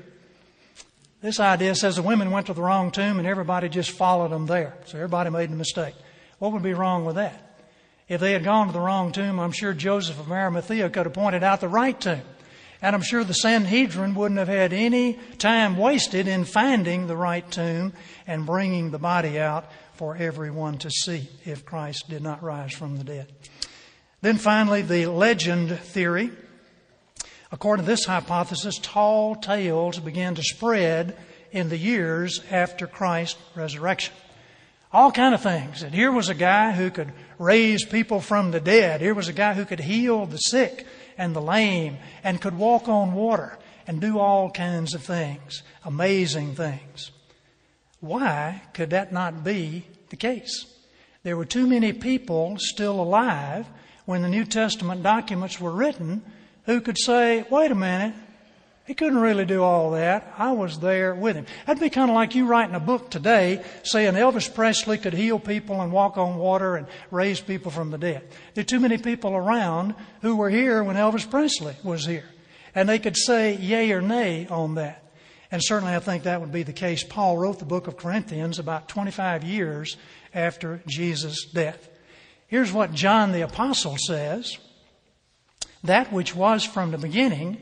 This 1.21 1.41
idea 1.41 1.75
says 1.75 1.97
the 1.97 2.03
women 2.03 2.31
went 2.31 2.47
to 2.47 2.55
the 2.55 2.63
wrong 2.63 2.91
tomb 2.91 3.19
and 3.19 3.27
everybody 3.27 3.69
just 3.69 3.91
followed 3.91 4.31
them 4.31 4.47
there. 4.47 4.77
So 4.85 4.99
everybody 4.99 5.31
made 5.31 5.51
a 5.51 5.55
mistake. 5.55 5.95
What 6.39 6.53
would 6.53 6.63
be 6.63 6.75
wrong 6.75 7.05
with 7.05 7.17
that? 7.17 7.43
If 8.09 8.21
they 8.21 8.33
had 8.33 8.45
gone 8.45 8.69
to 8.69 8.73
the 8.73 8.81
wrong 8.81 9.13
tomb, 9.13 9.41
I'm 9.41 9.53
sure 9.53 9.73
Joseph 9.73 10.21
of 10.21 10.31
Arimathea 10.31 10.91
could 10.91 11.07
have 11.07 11.15
pointed 11.15 11.43
out 11.43 11.61
the 11.61 11.69
right 11.69 11.99
tomb. 12.01 12.23
And 12.83 12.95
I'm 12.95 13.03
sure 13.03 13.25
the 13.25 13.35
Sanhedrin 13.35 14.15
wouldn't 14.15 14.39
have 14.39 14.49
had 14.49 14.73
any 14.73 15.15
time 15.39 15.77
wasted 15.77 16.29
in 16.29 16.45
finding 16.45 17.07
the 17.07 17.17
right 17.17 17.51
tomb 17.51 17.95
and 18.27 18.47
bringing 18.47 18.91
the 18.91 18.99
body 18.99 19.41
out 19.41 19.71
for 19.95 20.15
everyone 20.17 20.79
to 20.79 20.91
see 20.91 21.29
if 21.45 21.65
Christ 21.65 22.09
did 22.11 22.23
not 22.23 22.43
rise 22.43 22.73
from 22.73 22.99
the 22.99 23.05
dead. 23.05 23.33
Then 24.21 24.37
finally, 24.37 24.83
the 24.83 25.07
legend 25.07 25.79
theory. 25.79 26.31
According 27.57 27.87
to 27.87 27.91
this 27.91 28.05
hypothesis, 28.05 28.79
tall 28.83 29.35
tales 29.35 29.99
began 29.99 30.35
to 30.35 30.43
spread 30.43 31.17
in 31.53 31.71
the 31.71 31.79
years 31.79 32.43
after 32.51 32.87
Christ's 32.87 33.41
resurrection. 33.55 34.13
All 34.93 35.11
kind 35.11 35.35
of 35.35 35.41
things. 35.41 35.83
And 35.83 35.95
here 35.95 36.13
was 36.13 36.29
a 36.29 36.35
guy 36.35 36.73
who 36.73 36.91
could 36.91 37.15
raise 37.39 37.83
people 37.83 38.21
from 38.21 38.51
the 38.51 38.61
dead. 38.61 39.01
Here 39.01 39.15
was 39.15 39.29
a 39.29 39.33
guy 39.33 39.55
who 39.55 39.65
could 39.65 39.81
heal 39.81 40.27
the 40.27 40.37
sick 40.37 40.87
and 41.17 41.35
the 41.35 41.41
lame 41.41 41.97
and 42.23 42.43
could 42.43 42.59
walk 42.59 42.91
on 42.91 43.15
water 43.15 43.57
and 43.87 44.03
do 44.03 44.19
all 44.19 44.51
kinds 44.51 44.93
of 44.93 45.03
things, 45.03 45.63
amazing 45.83 46.57
things. 46.57 47.11
Why 48.01 48.65
could 48.75 48.91
that 48.91 49.15
not 49.15 49.45
be 49.45 49.87
the 50.11 50.17
case? 50.17 50.67
There 51.23 51.39
were 51.39 51.47
too 51.47 51.67
many 51.67 51.95
people 51.95 52.59
still 52.59 53.01
alive 53.01 53.67
when 54.05 54.21
the 54.21 54.29
New 54.29 54.45
Testament 54.45 55.03
documents 55.03 55.59
were 55.59 55.73
written 55.73 56.23
who 56.67 56.81
could 56.81 56.99
say, 56.99 57.45
wait 57.51 57.71
a 57.71 57.75
minute, 57.75 58.15
he 58.87 58.95
couldn't 58.95 59.19
really 59.19 59.45
do 59.45 59.65
all 59.65 59.93
that. 59.93 60.33
I 60.39 60.53
was 60.53 60.79
there 60.79 61.13
with 61.13 61.35
him. 61.35 61.47
That'd 61.67 61.81
be 61.81 61.91
kind 61.91 62.09
of 62.09 62.15
like 62.15 62.37
you 62.37 62.47
writing 62.47 62.77
a 62.77 62.81
book 62.81 63.11
today 63.11 63.65
saying 63.83 64.15
Elvis 64.15 64.53
Presley 64.53 64.97
could 64.97 65.13
heal 65.13 65.41
people 65.41 65.81
and 65.81 65.91
walk 65.91 66.17
on 66.19 66.37
water 66.37 66.77
and 66.77 66.87
raise 67.11 67.41
people 67.41 67.73
from 67.73 67.91
the 67.91 67.99
dead. 67.99 68.29
There 68.55 68.63
are 68.63 68.65
too 68.65 68.79
many 68.79 68.97
people 68.99 69.35
around 69.35 69.97
who 70.23 70.37
were 70.37 70.51
here 70.51 70.85
when 70.85 70.95
Elvis 70.95 71.29
Presley 71.29 71.75
was 71.83 72.07
here. 72.07 72.29
And 72.77 72.89
they 72.89 73.01
could 73.01 73.17
say 73.17 73.57
yay 73.57 73.91
or 73.91 74.01
nay 74.01 74.47
on 74.49 74.77
that. 74.77 75.03
And 75.51 75.63
certainly 75.65 75.95
I 75.95 75.99
think 75.99 76.23
that 76.23 76.41
would 76.41 76.53
be 76.53 76.63
the 76.63 76.73
case. 76.73 77.03
Paul 77.03 77.39
wrote 77.39 77.59
the 77.59 77.65
book 77.65 77.89
of 77.89 77.97
Corinthians 77.97 78.61
about 78.61 78.89
25 78.89 79.43
years 79.43 79.97
after 80.33 80.81
Jesus' 80.87 81.45
death. 81.47 81.89
Here's 82.47 82.73
what 82.73 82.93
John 82.93 83.33
the 83.33 83.43
Apostle 83.43 83.97
says 83.97 84.59
that 85.87 86.13
which 86.13 86.35
was 86.35 86.65
from 86.65 86.91
the 86.91 86.99
beginning, 86.99 87.59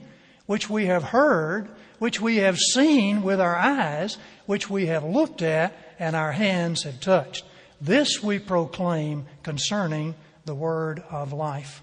which 0.46 0.68
we 0.68 0.86
have 0.86 1.02
heard, 1.04 1.68
which 1.98 2.20
we 2.20 2.36
have 2.36 2.58
seen 2.58 3.22
with 3.22 3.40
our 3.40 3.56
eyes, 3.56 4.18
which 4.46 4.68
we 4.68 4.86
have 4.86 5.04
looked 5.04 5.42
at, 5.42 5.74
and 5.98 6.14
our 6.14 6.32
hands 6.32 6.82
have 6.82 7.00
touched. 7.00 7.44
This 7.80 8.22
we 8.22 8.38
proclaim 8.38 9.26
concerning 9.42 10.14
the 10.44 10.54
word 10.54 11.02
of 11.10 11.32
life. 11.32 11.82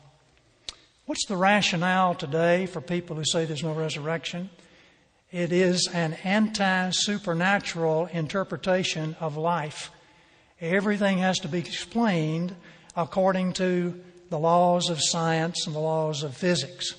What's 1.05 1.25
the 1.25 1.35
rationale 1.35 2.15
today 2.15 2.65
for 2.67 2.79
people 2.79 3.15
who 3.15 3.25
say 3.25 3.45
there's 3.45 3.63
no 3.63 3.73
resurrection? 3.73 4.49
It 5.31 5.51
is 5.51 5.89
an 5.93 6.13
anti 6.23 6.89
supernatural 6.91 8.07
interpretation 8.07 9.15
of 9.19 9.37
life. 9.37 9.91
Everything 10.59 11.17
has 11.19 11.39
to 11.39 11.47
be 11.47 11.59
explained 11.59 12.55
according 12.95 13.53
to 13.53 13.99
the 14.31 14.39
laws 14.39 14.89
of 14.89 15.03
science 15.03 15.67
and 15.67 15.75
the 15.75 15.79
laws 15.79 16.23
of 16.23 16.35
physics. 16.35 16.95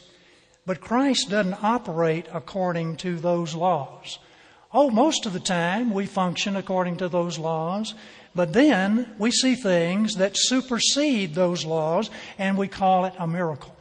But 0.66 0.83
Christ 0.83 1.31
doesn't 1.31 1.64
operate 1.64 2.27
according 2.33 2.99
to 2.99 3.16
those 3.16 3.55
laws. 3.55 4.18
Oh, 4.73 4.90
most 4.90 5.25
of 5.25 5.33
the 5.33 5.40
time 5.40 5.92
we 5.92 6.05
function 6.05 6.57
according 6.57 6.99
to 6.99 7.09
those 7.09 7.38
laws, 7.38 7.95
but 8.35 8.53
then 8.53 9.14
we 9.18 9.31
see 9.31 9.55
things 9.55 10.16
that 10.16 10.37
supersede 10.37 11.35
those 11.35 11.64
laws 11.64 12.11
and 12.38 12.59
we 12.59 12.68
call 12.68 13.07
it 13.07 13.14
a 13.18 13.27
miracle. 13.27 13.75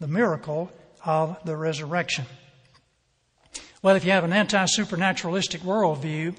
The 0.00 0.08
miracle 0.08 0.70
of 1.04 1.38
the 1.44 1.56
resurrection. 1.56 2.26
Well, 3.80 3.94
if 3.94 4.04
you 4.04 4.10
have 4.10 4.24
an 4.24 4.32
anti 4.32 4.64
supernaturalistic 4.66 5.60
worldview, 5.60 6.36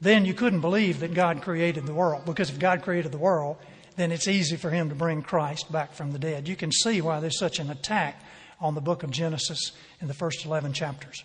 then 0.00 0.24
you 0.24 0.34
couldn't 0.34 0.60
believe 0.60 1.00
that 1.00 1.12
God 1.12 1.42
created 1.42 1.86
the 1.86 1.94
world. 1.94 2.24
Because 2.24 2.50
if 2.50 2.60
God 2.60 2.82
created 2.82 3.10
the 3.10 3.18
world, 3.18 3.56
then 3.98 4.12
it's 4.12 4.28
easy 4.28 4.56
for 4.56 4.70
him 4.70 4.88
to 4.88 4.94
bring 4.94 5.22
Christ 5.22 5.70
back 5.70 5.92
from 5.92 6.12
the 6.12 6.18
dead. 6.18 6.48
You 6.48 6.56
can 6.56 6.70
see 6.70 7.00
why 7.00 7.20
there's 7.20 7.38
such 7.38 7.58
an 7.58 7.68
attack 7.68 8.22
on 8.60 8.74
the 8.74 8.80
book 8.80 9.02
of 9.02 9.10
Genesis 9.10 9.72
in 10.00 10.08
the 10.08 10.14
first 10.14 10.44
11 10.44 10.72
chapters. 10.72 11.24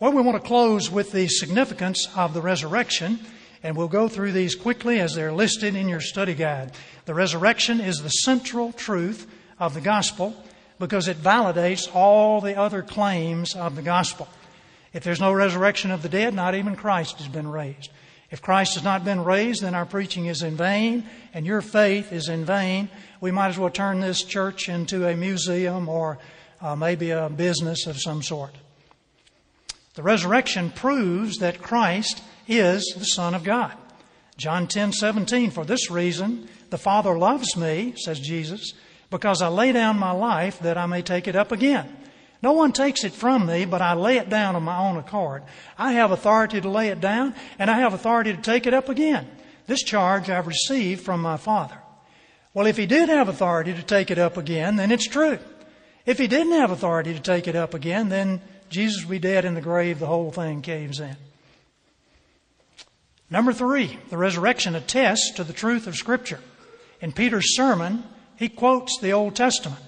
Well, 0.00 0.12
we 0.12 0.22
want 0.22 0.40
to 0.40 0.46
close 0.46 0.90
with 0.90 1.10
the 1.10 1.26
significance 1.26 2.08
of 2.16 2.34
the 2.34 2.40
resurrection, 2.40 3.18
and 3.64 3.76
we'll 3.76 3.88
go 3.88 4.06
through 4.06 4.30
these 4.30 4.54
quickly 4.54 5.00
as 5.00 5.14
they're 5.14 5.32
listed 5.32 5.74
in 5.74 5.88
your 5.88 6.00
study 6.00 6.34
guide. 6.34 6.72
The 7.06 7.14
resurrection 7.14 7.80
is 7.80 7.98
the 7.98 8.08
central 8.08 8.72
truth 8.72 9.26
of 9.58 9.74
the 9.74 9.80
gospel 9.80 10.36
because 10.78 11.08
it 11.08 11.16
validates 11.16 11.92
all 11.92 12.40
the 12.40 12.56
other 12.56 12.82
claims 12.82 13.56
of 13.56 13.74
the 13.74 13.82
gospel. 13.82 14.28
If 14.92 15.02
there's 15.02 15.20
no 15.20 15.32
resurrection 15.32 15.90
of 15.90 16.02
the 16.02 16.08
dead, 16.08 16.32
not 16.32 16.54
even 16.54 16.76
Christ 16.76 17.18
has 17.18 17.28
been 17.28 17.48
raised. 17.48 17.90
If 18.30 18.42
Christ 18.42 18.74
has 18.74 18.84
not 18.84 19.04
been 19.04 19.24
raised, 19.24 19.62
then 19.62 19.74
our 19.74 19.86
preaching 19.86 20.26
is 20.26 20.42
in 20.42 20.56
vain 20.56 21.08
and 21.32 21.46
your 21.46 21.62
faith 21.62 22.12
is 22.12 22.28
in 22.28 22.44
vain. 22.44 22.90
We 23.20 23.30
might 23.30 23.48
as 23.48 23.58
well 23.58 23.70
turn 23.70 24.00
this 24.00 24.22
church 24.22 24.68
into 24.68 25.06
a 25.06 25.16
museum 25.16 25.88
or 25.88 26.18
uh, 26.60 26.76
maybe 26.76 27.10
a 27.10 27.30
business 27.30 27.86
of 27.86 28.00
some 28.00 28.22
sort. 28.22 28.54
The 29.94 30.02
resurrection 30.02 30.70
proves 30.70 31.38
that 31.38 31.62
Christ 31.62 32.22
is 32.46 32.84
the 32.96 33.04
Son 33.04 33.34
of 33.34 33.44
God. 33.44 33.74
John 34.36 34.68
10 34.68 34.92
17, 34.92 35.50
for 35.50 35.64
this 35.64 35.90
reason, 35.90 36.48
the 36.70 36.78
Father 36.78 37.18
loves 37.18 37.56
me, 37.56 37.94
says 37.96 38.20
Jesus, 38.20 38.74
because 39.10 39.42
I 39.42 39.48
lay 39.48 39.72
down 39.72 39.98
my 39.98 40.12
life 40.12 40.60
that 40.60 40.78
I 40.78 40.86
may 40.86 41.02
take 41.02 41.26
it 41.26 41.34
up 41.34 41.50
again. 41.50 41.96
No 42.40 42.52
one 42.52 42.72
takes 42.72 43.04
it 43.04 43.12
from 43.12 43.46
me, 43.46 43.64
but 43.64 43.82
I 43.82 43.94
lay 43.94 44.18
it 44.18 44.28
down 44.28 44.54
on 44.54 44.62
my 44.62 44.78
own 44.78 44.96
accord. 44.96 45.42
I 45.76 45.92
have 45.94 46.12
authority 46.12 46.60
to 46.60 46.68
lay 46.68 46.88
it 46.88 47.00
down, 47.00 47.34
and 47.58 47.70
I 47.70 47.80
have 47.80 47.94
authority 47.94 48.32
to 48.32 48.40
take 48.40 48.66
it 48.66 48.74
up 48.74 48.88
again. 48.88 49.28
This 49.66 49.82
charge 49.82 50.30
I've 50.30 50.46
received 50.46 51.02
from 51.02 51.20
my 51.20 51.36
Father. 51.36 51.76
Well, 52.54 52.66
if 52.66 52.76
he 52.76 52.86
did 52.86 53.08
have 53.08 53.28
authority 53.28 53.74
to 53.74 53.82
take 53.82 54.10
it 54.10 54.18
up 54.18 54.36
again, 54.36 54.76
then 54.76 54.90
it's 54.90 55.06
true. 55.06 55.38
If 56.06 56.18
he 56.18 56.26
didn't 56.26 56.52
have 56.52 56.70
authority 56.70 57.12
to 57.12 57.20
take 57.20 57.48
it 57.48 57.56
up 57.56 57.74
again, 57.74 58.08
then 58.08 58.40
Jesus 58.70 59.02
will 59.02 59.10
be 59.10 59.18
dead 59.18 59.44
in 59.44 59.54
the 59.54 59.60
grave, 59.60 59.98
the 59.98 60.06
whole 60.06 60.30
thing 60.30 60.62
caves 60.62 61.00
in. 61.00 61.16
Number 63.30 63.52
three, 63.52 63.98
the 64.08 64.16
resurrection 64.16 64.74
attests 64.74 65.32
to 65.32 65.44
the 65.44 65.52
truth 65.52 65.86
of 65.86 65.96
Scripture. 65.96 66.40
In 67.00 67.12
Peter's 67.12 67.54
sermon, 67.54 68.04
he 68.36 68.48
quotes 68.48 68.98
the 69.00 69.12
Old 69.12 69.36
Testament. 69.36 69.82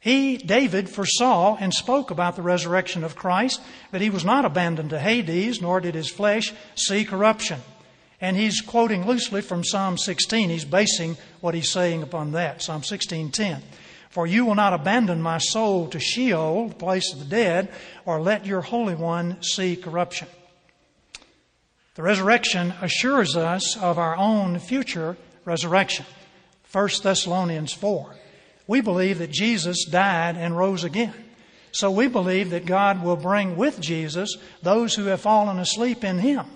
He, 0.00 0.36
David, 0.36 0.88
foresaw 0.88 1.56
and 1.58 1.74
spoke 1.74 2.10
about 2.10 2.36
the 2.36 2.42
resurrection 2.42 3.02
of 3.02 3.16
Christ, 3.16 3.60
that 3.90 4.00
he 4.00 4.10
was 4.10 4.24
not 4.24 4.44
abandoned 4.44 4.90
to 4.90 4.98
Hades, 4.98 5.60
nor 5.60 5.80
did 5.80 5.94
his 5.94 6.10
flesh 6.10 6.52
see 6.76 7.04
corruption. 7.04 7.60
And 8.20 8.36
he's 8.36 8.60
quoting 8.60 9.06
loosely 9.06 9.42
from 9.42 9.64
Psalm 9.64 9.98
16. 9.98 10.50
He's 10.50 10.64
basing 10.64 11.16
what 11.40 11.54
he's 11.54 11.70
saying 11.70 12.02
upon 12.02 12.32
that. 12.32 12.62
Psalm 12.62 12.82
16:10. 12.82 13.62
For 14.10 14.26
you 14.26 14.44
will 14.44 14.54
not 14.54 14.72
abandon 14.72 15.20
my 15.20 15.38
soul 15.38 15.88
to 15.88 16.00
Sheol, 16.00 16.68
the 16.68 16.74
place 16.74 17.12
of 17.12 17.18
the 17.18 17.24
dead, 17.24 17.68
or 18.06 18.20
let 18.20 18.46
your 18.46 18.62
Holy 18.62 18.94
One 18.94 19.42
see 19.42 19.76
corruption. 19.76 20.28
The 21.94 22.02
resurrection 22.02 22.74
assures 22.80 23.36
us 23.36 23.76
of 23.76 23.98
our 23.98 24.16
own 24.16 24.58
future 24.60 25.16
resurrection. 25.44 26.06
1 26.70 26.88
Thessalonians 27.02 27.72
4. 27.72 28.14
We 28.68 28.80
believe 28.80 29.18
that 29.18 29.32
Jesus 29.32 29.84
died 29.84 30.36
and 30.36 30.56
rose 30.56 30.84
again. 30.84 31.14
So 31.72 31.90
we 31.90 32.06
believe 32.06 32.50
that 32.50 32.66
God 32.66 33.02
will 33.02 33.16
bring 33.16 33.56
with 33.56 33.80
Jesus 33.80 34.36
those 34.62 34.94
who 34.94 35.06
have 35.06 35.20
fallen 35.20 35.58
asleep 35.58 36.04
in 36.04 36.18
Him. 36.18 36.46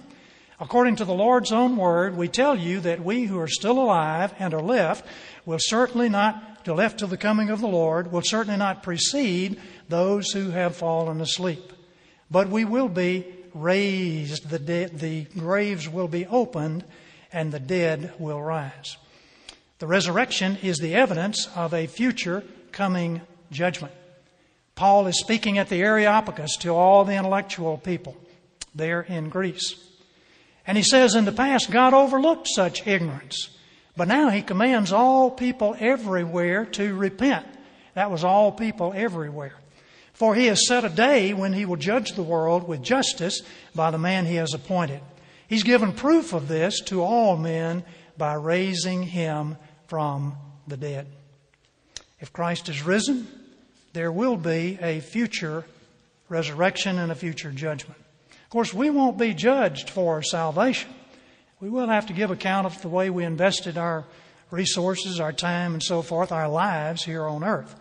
According 0.61 0.97
to 0.97 1.05
the 1.05 1.15
Lord's 1.15 1.51
own 1.51 1.77
word, 1.77 2.17
we 2.17 2.29
tell 2.29 2.57
you 2.57 2.81
that 2.81 3.03
we 3.03 3.25
who 3.25 3.39
are 3.41 3.49
still 3.49 3.81
alive 3.81 4.33
and 4.39 4.55
are 4.55 4.63
left 4.63 5.05
will 5.45 5.59
certainly 5.59 6.09
not 6.09 6.65
to 6.65 6.75
left 6.75 7.01
till 7.01 7.09
the 7.09 7.17
coming 7.17 7.51
of 7.51 7.61
the 7.61 7.67
Lord 7.67 8.13
will 8.13 8.23
certainly 8.23 8.59
not 8.59 8.83
precede 8.83 9.61
those 9.89 10.31
who 10.31 10.51
have 10.51 10.77
fallen 10.77 11.21
asleep. 11.21 11.73
But 12.31 12.49
we 12.49 12.65
will 12.65 12.89
be 12.89 13.27
raised, 13.55 14.49
the, 14.49 14.59
de- 14.59 14.87
the 14.87 15.25
graves 15.39 15.89
will 15.89 16.09
be 16.09 16.27
opened, 16.27 16.85
and 17.33 17.51
the 17.51 17.61
dead 17.61 18.13
will 18.19 18.41
rise. 18.41 18.97
The 19.83 19.89
resurrection 19.89 20.59
is 20.63 20.79
the 20.79 20.95
evidence 20.95 21.49
of 21.57 21.75
a 21.75 21.89
future 21.89 22.45
coming 22.71 23.21
judgment. 23.51 23.93
Paul 24.77 25.09
is 25.09 25.19
speaking 25.19 25.59
at 25.59 25.71
the 25.71 25.83
Areopagus 25.83 26.57
to 26.59 26.69
all 26.69 27.05
the 27.05 27.17
intellectual 27.17 27.79
people 27.79 28.17
there 28.77 29.01
in 29.01 29.29
Greece. 29.29 29.75
And 30.69 30.77
he 30.77 30.85
says, 30.85 31.17
In 31.17 31.25
the 31.25 31.33
past, 31.33 31.73
God 31.73 31.95
overlooked 31.95 32.47
such 32.47 32.87
ignorance. 32.87 33.59
But 33.97 34.07
now 34.07 34.29
he 34.29 34.41
commands 34.41 34.93
all 34.93 35.33
people 35.33 35.75
everywhere 35.81 36.65
to 36.65 36.95
repent. 36.95 37.49
That 37.95 38.13
was 38.13 38.23
all 38.23 38.53
people 38.53 38.93
everywhere. 38.95 39.57
For 40.13 40.37
he 40.37 40.47
has 40.47 40.69
set 40.69 40.85
a 40.85 40.91
day 40.91 41.35
when 41.35 41.55
he 41.55 41.65
will 41.65 41.75
judge 41.75 42.13
the 42.13 42.23
world 42.23 42.69
with 42.69 42.85
justice 42.85 43.43
by 43.75 43.91
the 43.91 43.99
man 43.99 44.27
he 44.27 44.37
has 44.37 44.55
appointed. 44.55 45.01
He's 45.49 45.65
given 45.65 45.93
proof 45.93 46.33
of 46.35 46.47
this 46.47 46.79
to 46.83 47.03
all 47.03 47.37
men 47.37 47.83
by 48.17 48.35
raising 48.35 49.03
him 49.03 49.57
from 49.93 50.35
the 50.67 50.77
dead. 50.79 51.07
If 52.19 52.33
Christ 52.33 52.71
is 52.71 52.83
risen, 52.83 53.29
there 53.93 54.11
will 54.11 54.39
be 54.39 54.79
a 54.81 55.01
future 55.01 55.67
resurrection 56.31 56.99
and 56.99 57.13
a 57.13 57.15
future 57.15 57.51
judgment. 57.51 58.01
Of 58.31 58.49
course, 58.49 58.73
we 58.73 58.89
won't 58.89 59.19
be 59.19 59.35
judged 59.35 59.91
for 59.91 60.15
our 60.15 60.23
salvation. 60.23 60.89
We 61.61 61.69
will 61.69 61.89
have 61.89 62.07
to 62.07 62.15
give 62.15 62.31
account 62.31 62.65
of 62.65 62.81
the 62.81 62.89
way 62.89 63.11
we 63.11 63.25
invested 63.25 63.77
our 63.77 64.07
resources, 64.51 65.21
our 65.21 65.31
time, 65.31 65.75
and 65.75 65.83
so 65.83 66.01
forth, 66.01 66.33
our 66.33 66.49
lives 66.49 67.05
here 67.05 67.27
on 67.27 67.45
earth. 67.45 67.75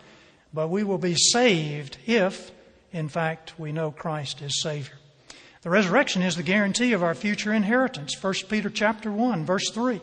But 0.52 0.68
we 0.68 0.84
will 0.84 0.98
be 0.98 1.14
saved 1.14 1.96
if, 2.04 2.50
in 2.92 3.08
fact, 3.08 3.58
we 3.58 3.72
know 3.72 3.90
Christ 3.90 4.42
is 4.42 4.60
Savior. 4.60 4.98
The 5.62 5.70
resurrection 5.70 6.20
is 6.20 6.36
the 6.36 6.42
guarantee 6.42 6.92
of 6.92 7.02
our 7.02 7.14
future 7.14 7.54
inheritance. 7.54 8.22
1 8.22 8.34
Peter 8.50 8.68
chapter 8.68 9.10
1, 9.10 9.46
verse 9.46 9.70
3. 9.70 10.02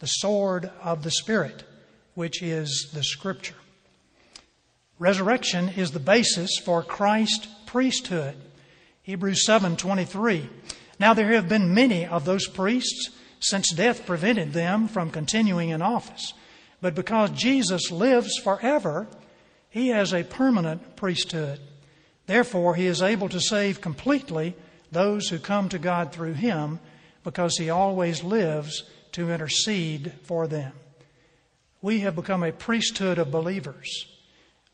the 0.00 0.06
sword 0.06 0.70
of 0.82 1.02
the 1.02 1.10
Spirit, 1.10 1.64
which 2.14 2.42
is 2.42 2.90
the 2.92 3.04
Scripture. 3.04 3.54
Resurrection 4.98 5.70
is 5.70 5.92
the 5.92 6.00
basis 6.00 6.58
for 6.62 6.82
Christ's 6.82 7.48
priesthood. 7.66 8.36
Hebrews 9.02 9.46
7:23. 9.46 10.50
Now 10.98 11.14
there 11.14 11.32
have 11.32 11.48
been 11.48 11.72
many 11.72 12.04
of 12.04 12.24
those 12.24 12.46
priests 12.46 13.10
since 13.38 13.72
death 13.72 14.04
prevented 14.04 14.52
them 14.52 14.88
from 14.88 15.10
continuing 15.10 15.70
in 15.70 15.80
office. 15.80 16.34
But 16.82 16.94
because 16.94 17.30
Jesus 17.30 17.90
lives 17.90 18.36
forever, 18.38 19.06
he 19.70 19.88
has 19.88 20.12
a 20.12 20.24
permanent 20.24 20.96
priesthood. 20.96 21.60
Therefore, 22.26 22.74
he 22.74 22.86
is 22.86 23.02
able 23.02 23.28
to 23.30 23.40
save 23.40 23.80
completely 23.80 24.54
those 24.92 25.28
who 25.28 25.38
come 25.38 25.68
to 25.70 25.78
God 25.78 26.12
through 26.12 26.34
him 26.34 26.80
because 27.24 27.56
he 27.56 27.70
always 27.70 28.22
lives 28.22 28.84
to 29.12 29.30
intercede 29.30 30.12
for 30.24 30.46
them. 30.46 30.72
We 31.82 32.00
have 32.00 32.16
become 32.16 32.42
a 32.42 32.52
priesthood 32.52 33.18
of 33.18 33.30
believers. 33.30 34.06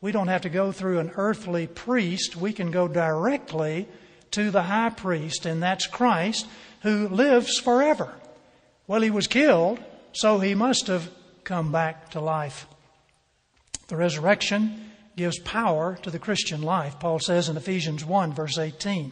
We 0.01 0.11
don't 0.11 0.27
have 0.27 0.41
to 0.41 0.49
go 0.49 0.71
through 0.71 0.99
an 0.99 1.11
earthly 1.15 1.67
priest. 1.67 2.35
We 2.35 2.53
can 2.53 2.71
go 2.71 2.87
directly 2.87 3.87
to 4.31 4.51
the 4.51 4.63
high 4.63 4.89
priest, 4.89 5.45
and 5.45 5.63
that's 5.63 5.87
Christ, 5.87 6.47
who 6.81 7.07
lives 7.07 7.59
forever. 7.59 8.13
Well, 8.85 9.01
he 9.01 9.09
was 9.09 9.27
killed, 9.27 9.79
so 10.13 10.39
he 10.39 10.53
must 10.53 10.87
have 10.87 11.09
come 11.43 11.71
back 11.71 12.11
to 12.11 12.19
life. 12.19 12.67
The 13.87 13.95
resurrection 13.95 14.91
gives 15.15 15.39
power 15.39 15.97
to 16.03 16.11
the 16.11 16.19
Christian 16.19 16.61
life. 16.61 16.99
Paul 16.99 17.19
says 17.19 17.49
in 17.49 17.57
Ephesians 17.57 18.05
1, 18.05 18.33
verse 18.33 18.57
18, 18.57 19.11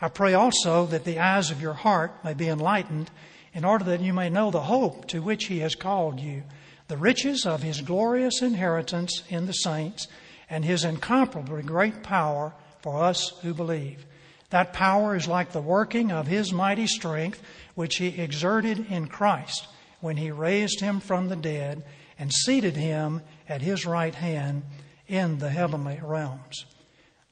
I 0.00 0.08
pray 0.08 0.34
also 0.34 0.86
that 0.86 1.04
the 1.04 1.18
eyes 1.18 1.50
of 1.50 1.62
your 1.62 1.72
heart 1.72 2.12
may 2.24 2.34
be 2.34 2.48
enlightened, 2.48 3.10
in 3.58 3.64
order 3.64 3.86
that 3.86 4.00
you 4.00 4.12
may 4.12 4.30
know 4.30 4.52
the 4.52 4.60
hope 4.60 5.08
to 5.08 5.20
which 5.20 5.46
he 5.46 5.58
has 5.58 5.74
called 5.74 6.20
you, 6.20 6.44
the 6.86 6.96
riches 6.96 7.44
of 7.44 7.60
his 7.60 7.80
glorious 7.80 8.40
inheritance 8.40 9.24
in 9.28 9.46
the 9.46 9.52
saints, 9.52 10.06
and 10.48 10.64
his 10.64 10.84
incomparably 10.84 11.60
great 11.62 12.04
power 12.04 12.54
for 12.82 13.02
us 13.02 13.32
who 13.42 13.52
believe. 13.52 14.06
That 14.50 14.72
power 14.72 15.16
is 15.16 15.26
like 15.26 15.50
the 15.50 15.60
working 15.60 16.12
of 16.12 16.28
His 16.28 16.52
mighty 16.52 16.86
strength, 16.86 17.42
which 17.74 17.96
He 17.96 18.20
exerted 18.20 18.86
in 18.90 19.08
Christ 19.08 19.66
when 20.00 20.16
he 20.16 20.30
raised 20.30 20.78
him 20.78 21.00
from 21.00 21.28
the 21.28 21.36
dead 21.36 21.84
and 22.16 22.32
seated 22.32 22.76
him 22.76 23.20
at 23.48 23.60
his 23.60 23.84
right 23.84 24.14
hand 24.14 24.62
in 25.08 25.38
the 25.38 25.50
heavenly 25.50 25.98
realms. 26.00 26.64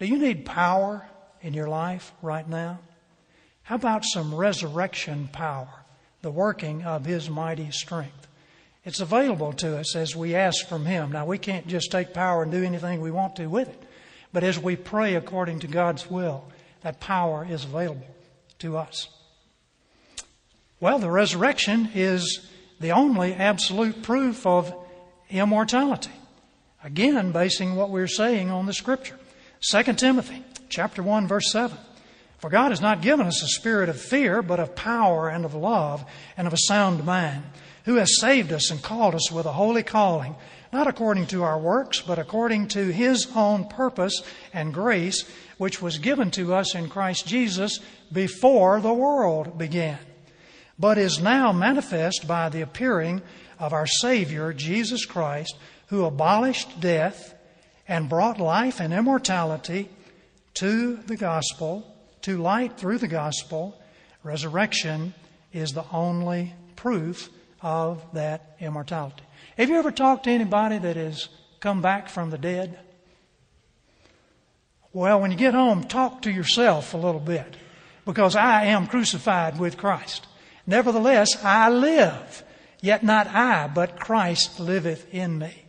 Do 0.01 0.07
you 0.07 0.19
need 0.19 0.45
power 0.45 1.07
in 1.41 1.55
your 1.55 1.69
life 1.69 2.13
right 2.21 2.49
now? 2.49 2.81
How 3.63 3.77
about 3.77 4.05
some 4.05 4.35
resurrection 4.35 5.29
power, 5.33 5.86
the 6.27 6.33
working 6.33 6.83
of 6.83 7.05
his 7.05 7.31
mighty 7.31 7.71
strength? 7.71 8.27
It's 8.85 8.99
available 8.99 9.53
to 9.53 9.79
us 9.79 9.95
as 9.95 10.17
we 10.17 10.35
ask 10.35 10.67
from 10.67 10.85
him. 10.85 11.13
Now, 11.13 11.25
we 11.25 11.39
can't 11.39 11.69
just 11.69 11.93
take 11.93 12.13
power 12.13 12.43
and 12.43 12.51
do 12.51 12.65
anything 12.65 13.01
we 13.01 13.13
want 13.13 13.37
to 13.37 13.47
with 13.47 13.69
it, 13.69 13.81
but 14.33 14.43
as 14.43 14.59
we 14.59 14.75
pray 14.75 15.15
according 15.15 15.61
to 15.61 15.69
God's 15.69 16.11
will, 16.11 16.51
that 16.83 16.99
power 16.99 17.47
is 17.49 17.63
available 17.63 18.09
to 18.59 18.77
us. 18.77 19.09
Well, 20.81 20.99
the 20.99 21.13
resurrection 21.13 21.91
is 21.95 22.45
the 22.81 22.91
only 22.91 23.33
absolute 23.33 24.03
proof 24.03 24.45
of 24.45 24.75
immortality. 25.31 26.11
Again, 26.83 27.31
basing 27.31 27.77
what 27.77 27.91
we're 27.91 28.09
saying 28.09 28.51
on 28.51 28.67
the 28.67 28.75
scripture. 28.75 29.17
2 29.71 29.93
Timothy 29.93 30.43
chapter 30.69 31.05
1 31.05 31.29
verse 31.29 31.53
7. 31.53 31.79
For 32.39 32.51
God 32.51 32.71
has 32.71 32.81
not 32.81 33.03
given 33.03 33.27
us 33.27 33.43
a 33.43 33.49
spirit 33.49 33.89
of 33.89 34.01
fear, 34.01 34.43
but 34.43 34.61
of 34.61 34.77
power 34.77 35.29
and 35.29 35.45
of 35.45 35.55
love 35.55 36.05
and 36.37 36.47
of 36.47 36.53
a 36.53 36.59
sound 36.59 37.05
mind, 37.05 37.45
who 37.85 37.95
has 37.97 38.21
saved 38.21 38.53
us 38.53 38.71
and 38.71 38.83
called 38.83 39.15
us 39.15 39.33
with 39.33 39.47
a 39.47 39.53
holy 39.53 39.83
calling, 39.83 40.37
not 40.73 40.87
according 40.87 41.27
to 41.29 41.43
our 41.43 41.59
works, 41.59 42.01
but 42.01 42.19
according 42.19 42.69
to 42.69 42.93
his 42.93 43.29
own 43.35 43.67
purpose 43.69 44.23
and 44.53 44.75
grace, 44.75 45.25
which 45.57 45.81
was 45.81 45.99
given 45.99 46.31
to 46.33 46.55
us 46.55 46.75
in 46.75 46.89
Christ 46.89 47.27
Jesus 47.27 47.81
before 48.13 48.81
the 48.81 48.93
world 48.93 49.57
began, 49.57 49.99
but 50.79 50.99
is 50.99 51.21
now 51.21 51.53
manifest 51.53 52.29
by 52.29 52.49
the 52.49 52.61
appearing 52.61 53.23
of 53.59 53.73
our 53.73 53.87
Savior, 53.87 54.53
Jesus 54.53 55.07
Christ, 55.07 55.57
who 55.87 56.05
abolished 56.05 56.81
death 56.81 57.35
and 57.89 58.09
brought 58.09 58.39
life 58.39 58.81
and 58.81 58.93
immortality 58.93 59.89
to 60.55 60.97
the 60.97 61.17
gospel, 61.17 61.96
to 62.27 62.37
light 62.37 62.77
through 62.77 62.99
the 62.99 63.07
gospel. 63.07 63.81
Resurrection 64.25 65.15
is 65.53 65.73
the 65.73 65.85
only 65.93 66.53
proof 66.75 67.31
of 67.63 68.05
that 68.15 68.57
immortality. 68.59 69.23
Have 69.57 69.71
you 69.71 69.77
ever 69.77 69.93
talked 69.93 70.25
to 70.25 70.31
anybody 70.31 70.77
that 70.77 70.97
has 70.97 71.29
come 71.61 71.81
back 71.81 72.09
from 72.09 72.31
the 72.31 72.37
dead? 72.37 72.81
Well, 74.93 75.21
when 75.21 75.31
you 75.31 75.37
get 75.37 75.55
home, 75.55 75.85
talk 75.85 76.23
to 76.23 76.33
yourself 76.33 76.95
a 76.95 76.97
little 76.97 77.21
bit 77.21 77.57
because 78.05 78.35
I 78.35 78.65
am 78.65 78.89
crucified 78.89 79.61
with 79.61 79.77
Christ. 79.77 80.27
Nevertheless, 80.67 81.29
I 81.45 81.71
live, 81.71 82.43
yet 82.81 83.05
not 83.05 83.29
I, 83.29 83.69
but 83.69 84.01
Christ 84.01 84.59
liveth 84.59 85.15
in 85.15 85.39
me. 85.39 85.66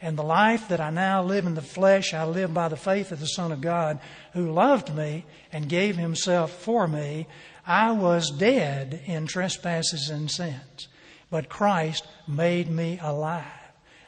And 0.00 0.18
the 0.18 0.22
life 0.22 0.68
that 0.68 0.80
I 0.80 0.90
now 0.90 1.22
live 1.22 1.46
in 1.46 1.54
the 1.54 1.62
flesh, 1.62 2.12
I 2.12 2.24
live 2.24 2.52
by 2.52 2.68
the 2.68 2.76
faith 2.76 3.12
of 3.12 3.20
the 3.20 3.26
Son 3.26 3.50
of 3.50 3.60
God 3.60 3.98
who 4.34 4.52
loved 4.52 4.94
me 4.94 5.24
and 5.52 5.68
gave 5.68 5.96
himself 5.96 6.52
for 6.52 6.86
me. 6.86 7.26
I 7.66 7.92
was 7.92 8.30
dead 8.30 9.00
in 9.06 9.26
trespasses 9.26 10.10
and 10.10 10.30
sins, 10.30 10.88
but 11.30 11.48
Christ 11.48 12.06
made 12.28 12.70
me 12.70 12.98
alive. 13.02 13.44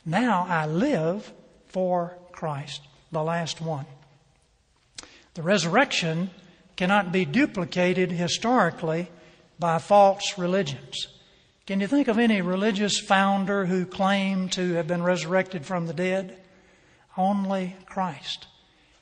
Now 0.05 0.47
I 0.49 0.67
live 0.67 1.33
for 1.69 2.19
Christ, 2.33 2.83
the 3.11 3.23
last 3.23 3.61
one. 3.61 3.87
The 5.35 5.43
resurrection 5.43 6.31
cannot 6.77 7.13
be 7.13 7.25
duplicated 7.25 8.13
historically 8.13 9.11
by 9.59 9.79
false 9.79 10.39
religions. 10.39 11.09
Can 11.69 11.81
you 11.81 11.87
think 11.87 12.09
of 12.09 12.19
any 12.19 12.41
religious 12.41 12.99
founder 12.99 13.67
who 13.67 13.85
claimed 13.85 14.53
to 14.53 14.73
have 14.73 14.87
been 14.87 15.03
resurrected 15.03 15.67
from 15.67 15.87
the 15.87 15.93
dead? 15.93 16.39
Only 17.15 17.77
Christ. 17.85 18.47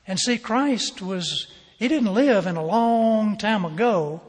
And 0.04 0.18
see, 0.18 0.36
Christ 0.36 1.00
was, 1.00 1.46
he 1.78 1.86
didn't 1.86 2.12
live 2.12 2.44
in 2.44 2.56
a 2.56 2.66
long 2.66 3.36
time 3.36 3.64
ago 3.64 4.20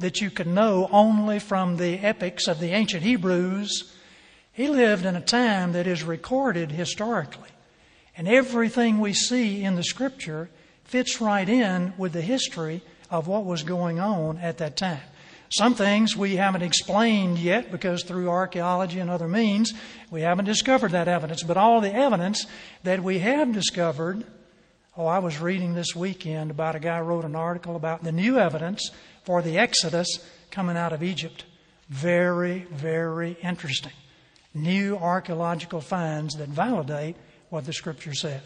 that 0.00 0.20
you 0.20 0.28
could 0.28 0.48
know 0.48 0.88
only 0.90 1.38
from 1.38 1.76
the 1.76 2.00
epics 2.00 2.48
of 2.48 2.58
the 2.58 2.72
ancient 2.72 3.04
Hebrews. 3.04 3.94
He 4.52 4.66
lived 4.66 5.06
in 5.06 5.14
a 5.14 5.20
time 5.20 5.70
that 5.74 5.86
is 5.86 6.02
recorded 6.02 6.72
historically. 6.72 7.50
And 8.16 8.26
everything 8.26 8.98
we 8.98 9.12
see 9.12 9.62
in 9.62 9.76
the 9.76 9.84
scripture 9.84 10.50
fits 10.82 11.20
right 11.20 11.48
in 11.48 11.94
with 11.96 12.12
the 12.12 12.22
history 12.22 12.82
of 13.08 13.28
what 13.28 13.44
was 13.44 13.62
going 13.62 14.00
on 14.00 14.38
at 14.38 14.58
that 14.58 14.76
time. 14.76 14.98
Some 15.50 15.74
things 15.74 16.16
we 16.16 16.36
haven't 16.36 16.62
explained 16.62 17.38
yet 17.38 17.70
because 17.70 18.02
through 18.02 18.28
archaeology 18.28 18.98
and 18.98 19.10
other 19.10 19.28
means 19.28 19.72
we 20.10 20.22
haven't 20.22 20.46
discovered 20.46 20.92
that 20.92 21.08
evidence. 21.08 21.42
But 21.42 21.56
all 21.56 21.80
the 21.80 21.94
evidence 21.94 22.46
that 22.82 23.02
we 23.02 23.20
have 23.20 23.52
discovered, 23.52 24.24
oh, 24.96 25.06
I 25.06 25.18
was 25.18 25.40
reading 25.40 25.74
this 25.74 25.94
weekend 25.94 26.50
about 26.50 26.74
a 26.74 26.80
guy 26.80 27.00
wrote 27.00 27.24
an 27.24 27.36
article 27.36 27.76
about 27.76 28.02
the 28.02 28.12
new 28.12 28.38
evidence 28.38 28.90
for 29.24 29.42
the 29.42 29.58
Exodus 29.58 30.18
coming 30.50 30.76
out 30.76 30.92
of 30.92 31.02
Egypt. 31.02 31.44
Very, 31.88 32.60
very 32.70 33.36
interesting. 33.42 33.92
New 34.54 34.96
archaeological 34.96 35.80
finds 35.80 36.36
that 36.36 36.48
validate 36.48 37.16
what 37.50 37.64
the 37.64 37.72
scripture 37.72 38.14
says. 38.14 38.42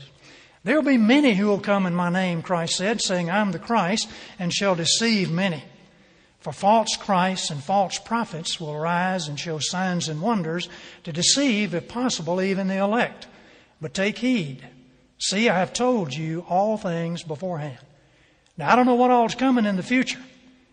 There 0.64 0.76
will 0.76 0.82
be 0.82 0.98
many 0.98 1.34
who 1.34 1.46
will 1.46 1.60
come 1.60 1.86
in 1.86 1.94
my 1.94 2.10
name, 2.10 2.42
Christ 2.42 2.76
said, 2.76 3.00
saying, 3.00 3.30
I 3.30 3.40
am 3.40 3.52
the 3.52 3.58
Christ, 3.58 4.08
and 4.38 4.52
shall 4.52 4.74
deceive 4.74 5.30
many. 5.30 5.62
For 6.48 6.52
false 6.54 6.96
Christs 6.96 7.50
and 7.50 7.62
false 7.62 7.98
prophets 7.98 8.58
will 8.58 8.72
arise 8.72 9.28
and 9.28 9.38
show 9.38 9.58
signs 9.58 10.08
and 10.08 10.22
wonders 10.22 10.70
to 11.04 11.12
deceive, 11.12 11.74
if 11.74 11.88
possible, 11.88 12.40
even 12.40 12.68
the 12.68 12.78
elect. 12.78 13.26
But 13.82 13.92
take 13.92 14.16
heed. 14.16 14.66
See, 15.18 15.50
I 15.50 15.58
have 15.58 15.74
told 15.74 16.14
you 16.14 16.46
all 16.48 16.78
things 16.78 17.22
beforehand. 17.22 17.76
Now, 18.56 18.72
I 18.72 18.76
don't 18.76 18.86
know 18.86 18.94
what 18.94 19.10
all 19.10 19.26
is 19.26 19.34
coming 19.34 19.66
in 19.66 19.76
the 19.76 19.82
future. 19.82 20.22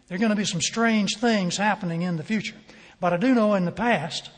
There 0.08 0.16
are 0.16 0.18
going 0.18 0.30
to 0.30 0.38
be 0.38 0.46
some 0.46 0.62
strange 0.62 1.18
things 1.18 1.58
happening 1.58 2.04
in 2.04 2.16
the 2.16 2.24
future. 2.24 2.56
But 3.02 3.12
I 3.12 3.18
do 3.18 3.36
know 3.36 3.54
in 3.56 3.66
the 3.66 3.72
past, 3.74 4.30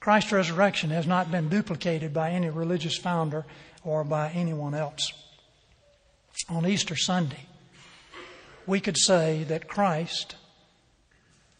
Christ's 0.00 0.32
resurrection 0.32 0.90
has 0.90 1.06
not 1.06 1.30
been 1.30 1.48
duplicated 1.48 2.12
by 2.12 2.32
any 2.32 2.50
religious 2.50 2.98
founder 2.98 3.46
or 3.84 4.04
by 4.04 4.32
anyone 4.32 4.74
else. 4.74 5.14
On 6.50 6.66
Easter 6.66 6.94
Sunday, 6.94 7.46
we 8.66 8.80
could 8.80 8.98
say 8.98 9.44
that 9.44 9.66
Christ 9.66 10.36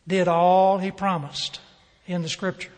did 0.06 0.28
all 0.28 0.78
he 0.78 0.90
promised 0.90 1.60
in 2.06 2.22
the 2.22 2.28
scripture 2.28 2.72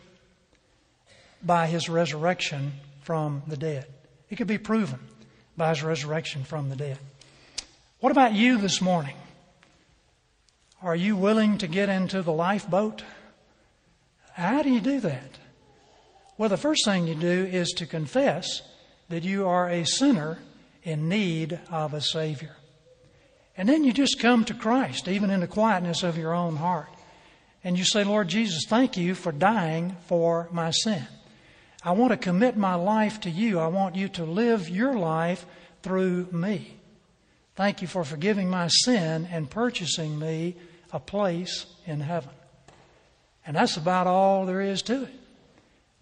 by 1.43 1.67
his 1.67 1.89
resurrection 1.89 2.73
from 3.01 3.43
the 3.47 3.57
dead. 3.57 3.85
It 4.29 4.37
could 4.37 4.47
be 4.47 4.57
proven 4.57 4.99
by 5.55 5.69
his 5.69 5.83
resurrection 5.83 6.43
from 6.43 6.69
the 6.69 6.75
dead. 6.75 6.99
What 7.99 8.11
about 8.11 8.33
you 8.33 8.57
this 8.57 8.81
morning? 8.81 9.15
Are 10.81 10.95
you 10.95 11.15
willing 11.15 11.57
to 11.59 11.67
get 11.67 11.89
into 11.89 12.21
the 12.21 12.31
lifeboat? 12.31 13.03
How 14.33 14.61
do 14.61 14.69
you 14.69 14.79
do 14.79 14.99
that? 15.01 15.39
Well, 16.37 16.49
the 16.49 16.57
first 16.57 16.85
thing 16.85 17.07
you 17.07 17.15
do 17.15 17.45
is 17.45 17.69
to 17.77 17.87
confess 17.87 18.61
that 19.09 19.23
you 19.23 19.47
are 19.47 19.67
a 19.67 19.85
sinner 19.85 20.37
in 20.83 21.09
need 21.09 21.59
of 21.71 21.93
a 21.93 22.01
Savior. 22.01 22.55
And 23.57 23.67
then 23.67 23.83
you 23.83 23.91
just 23.91 24.19
come 24.19 24.45
to 24.45 24.53
Christ, 24.53 25.07
even 25.07 25.31
in 25.31 25.39
the 25.39 25.47
quietness 25.47 26.03
of 26.03 26.17
your 26.17 26.35
own 26.35 26.57
heart 26.57 26.89
and 27.63 27.77
you 27.77 27.83
say, 27.83 28.03
Lord 28.03 28.27
Jesus, 28.27 28.65
thank 28.67 28.97
you 28.97 29.15
for 29.15 29.31
dying 29.31 29.95
for 30.07 30.47
my 30.51 30.71
sin. 30.71 31.05
I 31.83 31.91
want 31.91 32.11
to 32.11 32.17
commit 32.17 32.57
my 32.57 32.75
life 32.75 33.21
to 33.21 33.29
you. 33.29 33.59
I 33.59 33.67
want 33.67 33.95
you 33.95 34.09
to 34.09 34.25
live 34.25 34.69
your 34.69 34.93
life 34.93 35.45
through 35.83 36.27
me. 36.31 36.75
Thank 37.55 37.81
you 37.81 37.87
for 37.87 38.03
forgiving 38.03 38.49
my 38.49 38.67
sin 38.67 39.27
and 39.31 39.49
purchasing 39.49 40.19
me 40.19 40.55
a 40.91 40.99
place 40.99 41.65
in 41.85 42.01
heaven. 42.01 42.29
And 43.45 43.55
that's 43.55 43.77
about 43.77 44.07
all 44.07 44.45
there 44.45 44.61
is 44.61 44.81
to 44.83 45.03
it. 45.03 45.13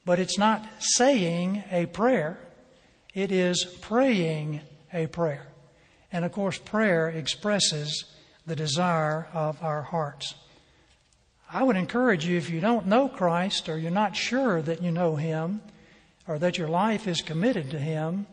But 0.05 0.19
it's 0.19 0.37
not 0.37 0.65
saying 0.79 1.63
a 1.71 1.85
prayer, 1.87 2.39
it 3.13 3.31
is 3.31 3.63
praying 3.81 4.61
a 4.93 5.07
prayer. 5.07 5.47
And 6.11 6.25
of 6.25 6.31
course, 6.31 6.57
prayer 6.57 7.09
expresses 7.09 8.05
the 8.45 8.55
desire 8.55 9.27
of 9.33 9.61
our 9.63 9.81
hearts. 9.81 10.35
I 11.51 11.63
would 11.63 11.75
encourage 11.75 12.25
you 12.25 12.37
if 12.37 12.49
you 12.49 12.59
don't 12.59 12.87
know 12.87 13.07
Christ 13.07 13.69
or 13.69 13.77
you're 13.77 13.91
not 13.91 14.15
sure 14.15 14.61
that 14.61 14.81
you 14.81 14.91
know 14.91 15.15
Him 15.15 15.61
or 16.27 16.39
that 16.39 16.57
your 16.57 16.67
life 16.67 17.07
is 17.07 17.21
committed 17.21 17.71
to 17.71 17.79
Him, 17.79 18.27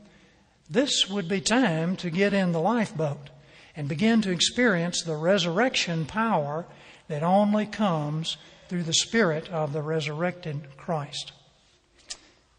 this 0.71 1.09
would 1.09 1.29
be 1.29 1.41
time 1.41 1.97
to 1.97 2.11
get 2.11 2.33
in 2.33 2.53
the 2.53 2.61
lifeboat 2.61 3.31
and 3.77 3.89
begin 3.89 4.23
to 4.23 4.31
experience 4.31 5.03
the 5.03 5.17
resurrection 5.17 6.07
power 6.07 6.67
that 7.09 7.23
only 7.23 7.67
comes 7.67 8.37
through 8.69 8.85
the 8.85 8.95
Spirit 8.95 9.49
of 9.51 9.73
the 9.73 9.83
resurrected 9.83 10.77
Christ. 10.77 11.33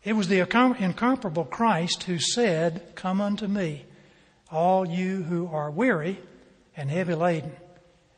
It 0.03 0.13
was 0.13 0.27
the 0.27 0.39
incomparable 0.39 1.45
Christ 1.45 2.03
who 2.03 2.19
said, 2.19 2.93
Come 2.95 3.21
unto 3.21 3.47
me, 3.47 3.85
all 4.51 4.87
you 4.87 5.23
who 5.23 5.47
are 5.47 5.71
weary 5.71 6.19
and 6.75 6.89
heavy 6.89 7.15
laden, 7.15 7.53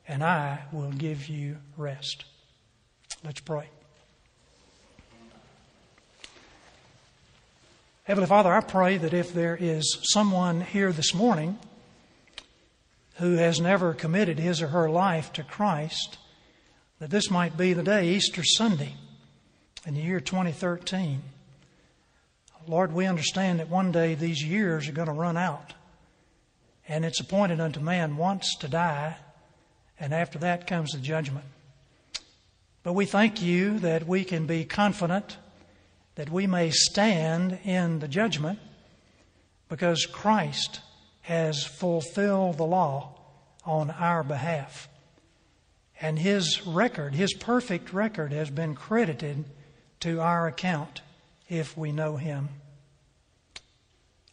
and 0.08 0.24
I 0.24 0.64
will 0.72 0.92
give 0.92 1.28
you 1.28 1.58
rest. 1.78 2.26
Let's 3.24 3.40
pray. 3.40 3.68
Heavenly 8.04 8.28
Father, 8.28 8.54
I 8.54 8.62
pray 8.62 8.98
that 8.98 9.14
if 9.14 9.34
there 9.34 9.58
is 9.60 9.98
someone 10.04 10.62
here 10.62 10.92
this 10.92 11.14
morning 11.14 11.58
who 13.16 13.34
has 13.38 13.60
never 13.60 13.94
committed 13.94 14.38
his 14.38 14.62
or 14.62 14.68
her 14.68 14.90
life 14.90 15.34
to 15.34 15.44
Christ, 15.44 16.20
that 17.00 17.10
this 17.10 17.32
might 17.32 17.58
be 17.58 17.74
the 17.74 17.82
day, 17.82 18.10
Easter 18.10 18.44
Sunday, 18.44 18.94
in 19.88 19.96
the 19.96 20.02
year 20.02 20.20
2013. 20.20 21.24
Lord, 22.68 22.94
we 22.94 23.06
understand 23.06 23.60
that 23.60 23.70
one 23.70 23.92
day 23.92 24.16
these 24.16 24.44
years 24.44 24.88
are 24.88 24.92
going 24.92 25.08
to 25.08 25.14
run 25.14 25.38
out, 25.38 25.74
and 26.88 27.06
it's 27.06 27.20
appointed 27.20 27.60
unto 27.60 27.80
man 27.80 28.18
once 28.18 28.56
to 28.60 28.68
die 28.68 29.18
and 30.00 30.14
after 30.14 30.40
that 30.40 30.68
comes 30.68 30.92
the 30.92 31.00
judgment. 31.00 31.46
But 32.84 32.94
we 32.94 33.06
thank 33.06 33.42
you 33.42 33.80
that 33.80 34.08
we 34.08 34.24
can 34.24 34.46
be 34.46 34.64
confident 34.66 35.38
that 36.16 36.30
we 36.30 36.48
may 36.48 36.70
stand 36.72 37.60
in 37.64 38.00
the 38.00 38.08
judgment 38.08 38.60
because 39.70 40.06
Christ 40.06 40.80
has 41.22 41.64
fulfilled 41.64 42.58
the 42.58 42.66
law 42.66 43.16
on 43.66 43.90
our 43.92 44.24
behalf. 44.24 44.88
And 46.00 46.20
his 46.20 46.66
record, 46.66 47.16
his 47.16 47.34
perfect 47.34 47.92
record, 47.94 48.32
has 48.32 48.50
been 48.50 48.76
credited 48.76 49.46
to 50.02 50.22
our 50.22 50.48
account 50.48 51.02
if 51.50 51.78
we 51.78 51.92
know 51.92 52.18
him. 52.18 52.50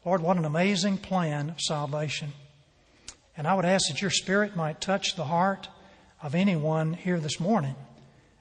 Lord, 0.05 0.21
what 0.21 0.37
an 0.37 0.45
amazing 0.45 0.99
plan 0.99 1.51
of 1.51 1.61
salvation. 1.61 2.33
And 3.37 3.47
I 3.47 3.55
would 3.55 3.65
ask 3.65 3.89
that 3.89 4.03
your 4.03 4.11
Spirit 4.11 4.57
might 4.57 4.81
touch 4.81 5.17
the 5.17 5.25
heart 5.25 5.69
of 6.23 6.35
anyone 6.35 6.93
here 6.93 7.19
this 7.19 7.41
morning 7.41 7.75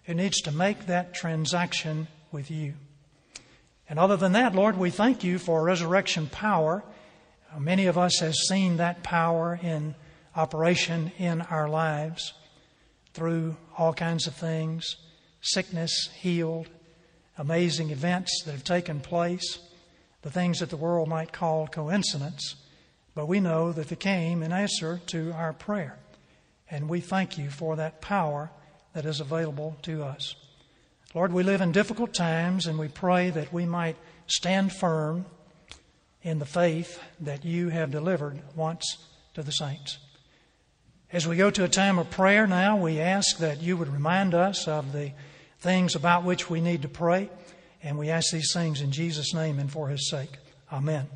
who 0.03 0.13
needs 0.13 0.41
to 0.41 0.51
make 0.51 0.87
that 0.87 1.13
transaction 1.13 2.07
with 2.31 2.51
you. 2.51 2.73
And 3.89 3.99
other 3.99 4.17
than 4.17 4.33
that, 4.33 4.55
Lord, 4.55 4.77
we 4.77 4.89
thank 4.89 5.23
you 5.23 5.37
for 5.37 5.63
resurrection 5.63 6.27
power. 6.27 6.83
Many 7.57 7.87
of 7.87 7.97
us 7.97 8.19
have 8.19 8.35
seen 8.35 8.77
that 8.77 9.03
power 9.03 9.59
in 9.61 9.95
operation 10.35 11.11
in 11.17 11.41
our 11.41 11.67
lives 11.67 12.33
through 13.13 13.57
all 13.77 13.93
kinds 13.93 14.27
of 14.27 14.35
things 14.35 14.95
sickness 15.41 16.09
healed, 16.19 16.69
amazing 17.37 17.89
events 17.89 18.43
that 18.45 18.51
have 18.51 18.63
taken 18.63 18.99
place, 18.99 19.57
the 20.21 20.29
things 20.29 20.59
that 20.59 20.69
the 20.69 20.77
world 20.77 21.07
might 21.07 21.33
call 21.33 21.67
coincidence. 21.67 22.55
But 23.13 23.27
we 23.27 23.39
know 23.39 23.71
that 23.71 23.89
they 23.89 23.95
came 23.95 24.41
in 24.41 24.51
answer 24.51 25.01
to 25.07 25.31
our 25.33 25.53
prayer. 25.53 25.97
And 26.69 26.87
we 26.87 27.01
thank 27.01 27.37
you 27.37 27.49
for 27.49 27.75
that 27.75 28.01
power 28.01 28.49
that 28.93 29.05
is 29.05 29.19
available 29.19 29.77
to 29.83 30.03
us. 30.03 30.35
Lord, 31.13 31.33
we 31.33 31.43
live 31.43 31.59
in 31.59 31.73
difficult 31.73 32.13
times 32.13 32.67
and 32.67 32.79
we 32.79 32.87
pray 32.87 33.29
that 33.31 33.51
we 33.51 33.65
might 33.65 33.97
stand 34.27 34.71
firm 34.71 35.25
in 36.23 36.39
the 36.39 36.45
faith 36.45 37.01
that 37.19 37.43
you 37.43 37.69
have 37.69 37.91
delivered 37.91 38.39
once 38.55 38.97
to 39.33 39.43
the 39.43 39.51
saints. 39.51 39.97
As 41.11 41.27
we 41.27 41.35
go 41.35 41.51
to 41.51 41.65
a 41.65 41.69
time 41.69 41.99
of 41.99 42.09
prayer 42.09 42.47
now, 42.47 42.77
we 42.77 43.01
ask 43.01 43.39
that 43.39 43.61
you 43.61 43.75
would 43.75 43.89
remind 43.91 44.33
us 44.33 44.67
of 44.67 44.93
the 44.93 45.11
things 45.59 45.95
about 45.95 46.23
which 46.23 46.49
we 46.49 46.61
need 46.61 46.83
to 46.83 46.87
pray. 46.87 47.29
And 47.83 47.97
we 47.97 48.09
ask 48.09 48.31
these 48.31 48.53
things 48.53 48.79
in 48.79 48.91
Jesus' 48.91 49.33
name 49.33 49.59
and 49.59 49.69
for 49.69 49.89
his 49.89 50.09
sake. 50.09 50.37
Amen. 50.71 51.07